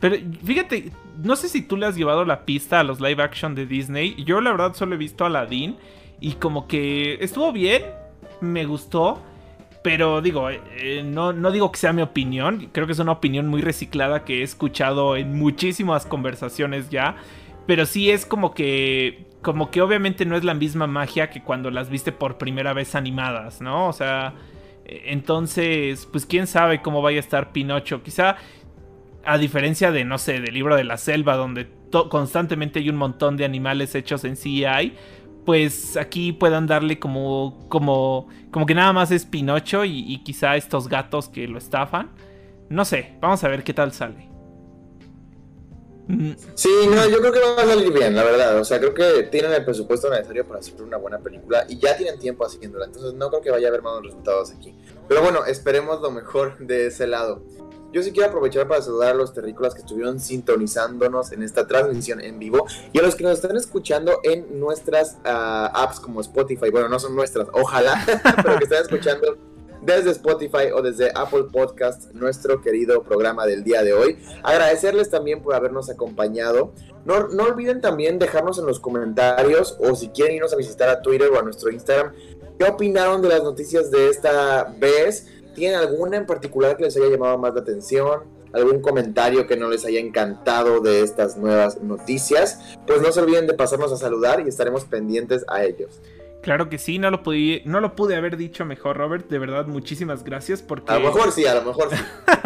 Pero 0.00 0.16
fíjate, 0.44 0.92
no 1.22 1.36
sé 1.36 1.48
si 1.48 1.62
tú 1.62 1.76
le 1.76 1.86
has 1.86 1.94
llevado 1.94 2.24
la 2.24 2.44
pista 2.44 2.80
a 2.80 2.84
los 2.84 3.00
live 3.00 3.22
action 3.22 3.54
de 3.54 3.64
Disney. 3.64 4.22
Yo 4.24 4.40
la 4.40 4.50
verdad 4.50 4.74
solo 4.74 4.96
he 4.96 4.98
visto 4.98 5.24
a 5.24 5.28
Aladdin 5.28 5.78
y 6.20 6.32
como 6.32 6.66
que 6.66 7.14
estuvo 7.20 7.52
bien, 7.52 7.84
me 8.40 8.66
gustó. 8.66 9.20
Pero 9.84 10.22
digo, 10.22 10.48
eh, 10.48 11.02
no, 11.04 11.34
no 11.34 11.52
digo 11.52 11.70
que 11.70 11.78
sea 11.78 11.92
mi 11.92 12.00
opinión, 12.00 12.70
creo 12.72 12.86
que 12.86 12.94
es 12.94 12.98
una 13.00 13.12
opinión 13.12 13.48
muy 13.48 13.60
reciclada 13.60 14.24
que 14.24 14.40
he 14.40 14.42
escuchado 14.42 15.14
en 15.14 15.38
muchísimas 15.38 16.06
conversaciones 16.06 16.88
ya. 16.88 17.16
Pero 17.66 17.84
sí 17.84 18.10
es 18.10 18.24
como 18.24 18.54
que 18.54 19.26
como 19.42 19.70
que 19.70 19.82
obviamente 19.82 20.24
no 20.24 20.36
es 20.36 20.42
la 20.42 20.54
misma 20.54 20.86
magia 20.86 21.28
que 21.28 21.42
cuando 21.42 21.70
las 21.70 21.90
viste 21.90 22.12
por 22.12 22.38
primera 22.38 22.72
vez 22.72 22.94
animadas, 22.94 23.60
¿no? 23.60 23.88
O 23.88 23.92
sea, 23.92 24.32
e, 24.86 25.12
entonces, 25.12 26.08
pues 26.10 26.24
quién 26.24 26.46
sabe 26.46 26.80
cómo 26.80 27.02
vaya 27.02 27.18
a 27.18 27.20
estar 27.20 27.52
Pinocho. 27.52 28.02
Quizá, 28.02 28.36
a 29.22 29.36
diferencia 29.36 29.92
de, 29.92 30.06
no 30.06 30.16
sé, 30.16 30.40
del 30.40 30.54
libro 30.54 30.76
de 30.76 30.84
la 30.84 30.96
selva, 30.96 31.36
donde 31.36 31.68
constantemente 32.08 32.78
hay 32.78 32.88
un 32.88 32.96
montón 32.96 33.36
de 33.36 33.44
animales 33.44 33.94
hechos 33.94 34.24
en 34.24 34.36
CGI, 34.36 34.94
pues 35.44 35.96
aquí 35.96 36.32
puedan 36.32 36.66
darle 36.66 36.98
como, 36.98 37.66
como, 37.68 38.28
como 38.50 38.66
que 38.66 38.74
nada 38.74 38.92
más 38.92 39.10
es 39.10 39.24
Pinocho 39.24 39.84
y, 39.84 40.22
quizá 40.24 40.56
estos 40.56 40.88
gatos 40.88 41.28
que 41.28 41.46
lo 41.46 41.58
estafan. 41.58 42.10
No 42.68 42.84
sé, 42.84 43.16
vamos 43.20 43.44
a 43.44 43.48
ver 43.48 43.62
qué 43.62 43.74
tal 43.74 43.92
sale. 43.92 44.28
Sí, 46.54 46.68
no, 46.90 47.08
yo 47.08 47.18
creo 47.20 47.32
que 47.32 47.40
va 47.40 47.62
a 47.62 47.66
salir 47.66 47.92
bien, 47.92 48.14
la 48.14 48.24
verdad. 48.24 48.58
O 48.58 48.64
sea, 48.64 48.78
creo 48.78 48.92
que 48.92 49.24
tienen 49.24 49.52
el 49.52 49.64
presupuesto 49.64 50.10
necesario 50.10 50.46
para 50.46 50.60
hacer 50.60 50.80
una 50.82 50.98
buena 50.98 51.18
película 51.18 51.64
y 51.68 51.78
ya 51.78 51.96
tienen 51.96 52.18
tiempo 52.18 52.44
haciéndola. 52.44 52.86
Entonces 52.86 53.14
no 53.14 53.30
creo 53.30 53.42
que 53.42 53.50
vaya 53.50 53.68
a 53.68 53.70
haber 53.70 53.82
malos 53.82 54.04
resultados 54.04 54.52
aquí. 54.52 54.74
Pero 55.08 55.22
bueno, 55.22 55.44
esperemos 55.46 56.00
lo 56.00 56.10
mejor 56.10 56.58
de 56.58 56.86
ese 56.88 57.06
lado. 57.06 57.42
Yo 57.94 58.02
sí 58.02 58.10
quiero 58.10 58.30
aprovechar 58.30 58.66
para 58.66 58.82
saludar 58.82 59.12
a 59.12 59.14
los 59.14 59.32
terrícolas 59.32 59.72
que 59.72 59.82
estuvieron 59.82 60.18
sintonizándonos 60.18 61.30
en 61.30 61.44
esta 61.44 61.64
transmisión 61.68 62.20
en 62.20 62.40
vivo 62.40 62.66
y 62.92 62.98
a 62.98 63.02
los 63.02 63.14
que 63.14 63.22
nos 63.22 63.34
están 63.34 63.56
escuchando 63.56 64.18
en 64.24 64.58
nuestras 64.58 65.18
ah, 65.24 65.70
apps 65.72 66.00
como 66.00 66.20
Spotify. 66.20 66.70
Bueno, 66.70 66.88
no 66.88 66.98
son 66.98 67.14
nuestras, 67.14 67.46
ojalá, 67.52 68.04
pero 68.42 68.58
que 68.58 68.64
están 68.64 68.82
escuchando 68.82 69.38
desde 69.80 70.10
Spotify 70.10 70.72
o 70.74 70.82
desde 70.82 71.12
Apple 71.14 71.44
Podcast 71.52 72.12
nuestro 72.14 72.60
querido 72.60 73.04
programa 73.04 73.46
del 73.46 73.62
día 73.62 73.84
de 73.84 73.92
hoy. 73.92 74.18
Agradecerles 74.42 75.08
también 75.08 75.40
por 75.40 75.54
habernos 75.54 75.88
acompañado. 75.88 76.72
No, 77.04 77.28
no 77.28 77.44
olviden 77.44 77.80
también 77.80 78.18
dejarnos 78.18 78.58
en 78.58 78.66
los 78.66 78.80
comentarios 78.80 79.76
o 79.78 79.94
si 79.94 80.08
quieren 80.08 80.34
irnos 80.34 80.52
a 80.52 80.56
visitar 80.56 80.88
a 80.88 81.00
Twitter 81.00 81.30
o 81.30 81.38
a 81.38 81.42
nuestro 81.42 81.70
Instagram 81.70 82.12
qué 82.58 82.64
opinaron 82.64 83.22
de 83.22 83.28
las 83.28 83.42
noticias 83.42 83.90
de 83.90 84.08
esta 84.08 84.74
vez. 84.78 85.28
¿Tienen 85.54 85.78
alguna 85.78 86.16
en 86.16 86.26
particular 86.26 86.76
que 86.76 86.84
les 86.84 86.96
haya 86.96 87.08
llamado 87.08 87.38
más 87.38 87.54
la 87.54 87.60
atención? 87.60 88.34
algún 88.54 88.80
comentario 88.80 89.46
que 89.46 89.56
no 89.56 89.68
les 89.68 89.84
haya 89.84 89.98
encantado 89.98 90.80
de 90.80 91.02
estas 91.02 91.36
nuevas 91.36 91.82
noticias, 91.82 92.60
pues 92.86 93.02
no 93.02 93.10
se 93.10 93.20
olviden 93.20 93.46
de 93.46 93.54
pasarnos 93.54 93.92
a 93.92 93.96
saludar 93.96 94.40
y 94.40 94.48
estaremos 94.48 94.84
pendientes 94.84 95.44
a 95.48 95.64
ellos. 95.64 96.00
Claro 96.44 96.68
que 96.68 96.76
sí, 96.76 96.98
no 96.98 97.10
lo, 97.10 97.22
pude, 97.22 97.62
no 97.64 97.80
lo 97.80 97.96
pude 97.96 98.16
haber 98.16 98.36
dicho 98.36 98.66
mejor, 98.66 98.98
Robert. 98.98 99.30
De 99.30 99.38
verdad, 99.38 99.66
muchísimas 99.66 100.24
gracias 100.24 100.60
porque... 100.60 100.92
A 100.92 100.98
lo 100.98 101.06
mejor 101.06 101.32
sí, 101.32 101.46
a 101.46 101.54
lo 101.54 101.62
mejor 101.62 101.88
sí. 101.90 101.96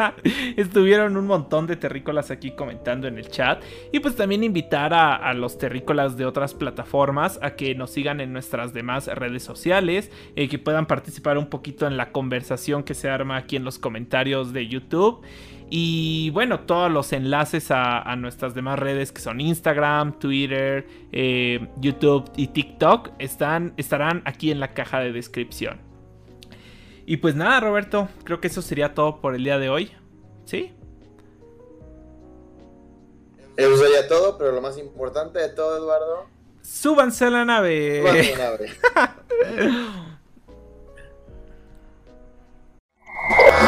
Estuvieron 0.57 1.17
un 1.17 1.27
montón 1.27 1.67
de 1.67 1.75
terrícolas 1.75 2.31
aquí 2.31 2.53
comentando 2.53 3.09
en 3.09 3.19
el 3.19 3.29
chat. 3.29 3.61
Y 3.91 3.99
pues 3.99 4.15
también 4.15 4.45
invitar 4.45 4.95
a, 4.95 5.35
los 5.35 5.59
terrícolas 5.59 6.17
de 6.17 6.27
otras 6.27 6.55
plataformas 6.55 7.41
a 7.43 7.57
que 7.57 7.75
nos 7.75 7.91
sigan 7.91 8.21
en 8.21 8.33
nuestras 8.33 8.73
demás 8.73 9.09
redes 9.09 9.43
sociales, 9.43 10.13
eh, 10.37 10.49
que 10.49 10.61
puedan 10.61 10.87
participar 10.87 11.37
un 11.37 11.49
poquito 11.49 11.89
en 11.89 11.97
la 11.97 12.13
conversación 12.13 12.85
que 12.85 12.95
se 12.95 13.11
arma 13.11 13.37
aquí 13.37 13.57
en 13.57 13.65
los 13.65 13.81
comentarios 13.81 14.53
de 14.53 14.69
YouTube. 14.69 15.23
Y 15.71 16.31
bueno, 16.31 16.61
todos 16.61 16.91
los 16.91 17.13
enlaces 17.13 17.71
a, 17.71 18.17
nuestras 18.17 18.55
demás 18.55 18.79
redes 18.79 19.13
que 19.13 19.21
son 19.21 19.41
Instagram, 19.41 20.19
Twitter, 20.19 20.87
eh, 21.13 21.69
YouTube 21.77 22.31
y 22.37 22.49
TikTok 22.49 23.11
están, 23.19 23.75
estarán 23.77 24.23
aquí 24.25 24.51
en 24.51 24.61
la 24.61 24.73
caja 24.73 25.01
de 25.01 25.13
descripción. 25.13 25.81
Y 27.05 27.19
pues 27.19 27.35
nada, 27.35 27.61
Roberto, 27.61 28.09
creo 28.25 28.41
que 28.41 28.49
eso 28.49 28.63
sería 28.63 28.95
todo 28.95 29.21
por 29.21 29.35
el 29.35 29.45
día 29.45 29.59
de 29.59 29.69
hoy. 29.69 29.93
¿Sí? 30.45 30.73
Eso 33.57 33.77
sería 33.77 34.09
todo, 34.09 34.39
pero 34.39 34.53
lo 34.53 34.61
más 34.63 34.79
importante 34.79 35.39
de 35.39 35.49
todo, 35.51 35.77
Eduardo. 35.77 36.27
Súbanse 36.63 37.25
a 37.27 37.31
la 37.31 37.45
nave. 37.45 38.01
Súbanse 38.01 38.35
a 38.35 38.39
la 38.39 38.45
nave. 38.45 38.71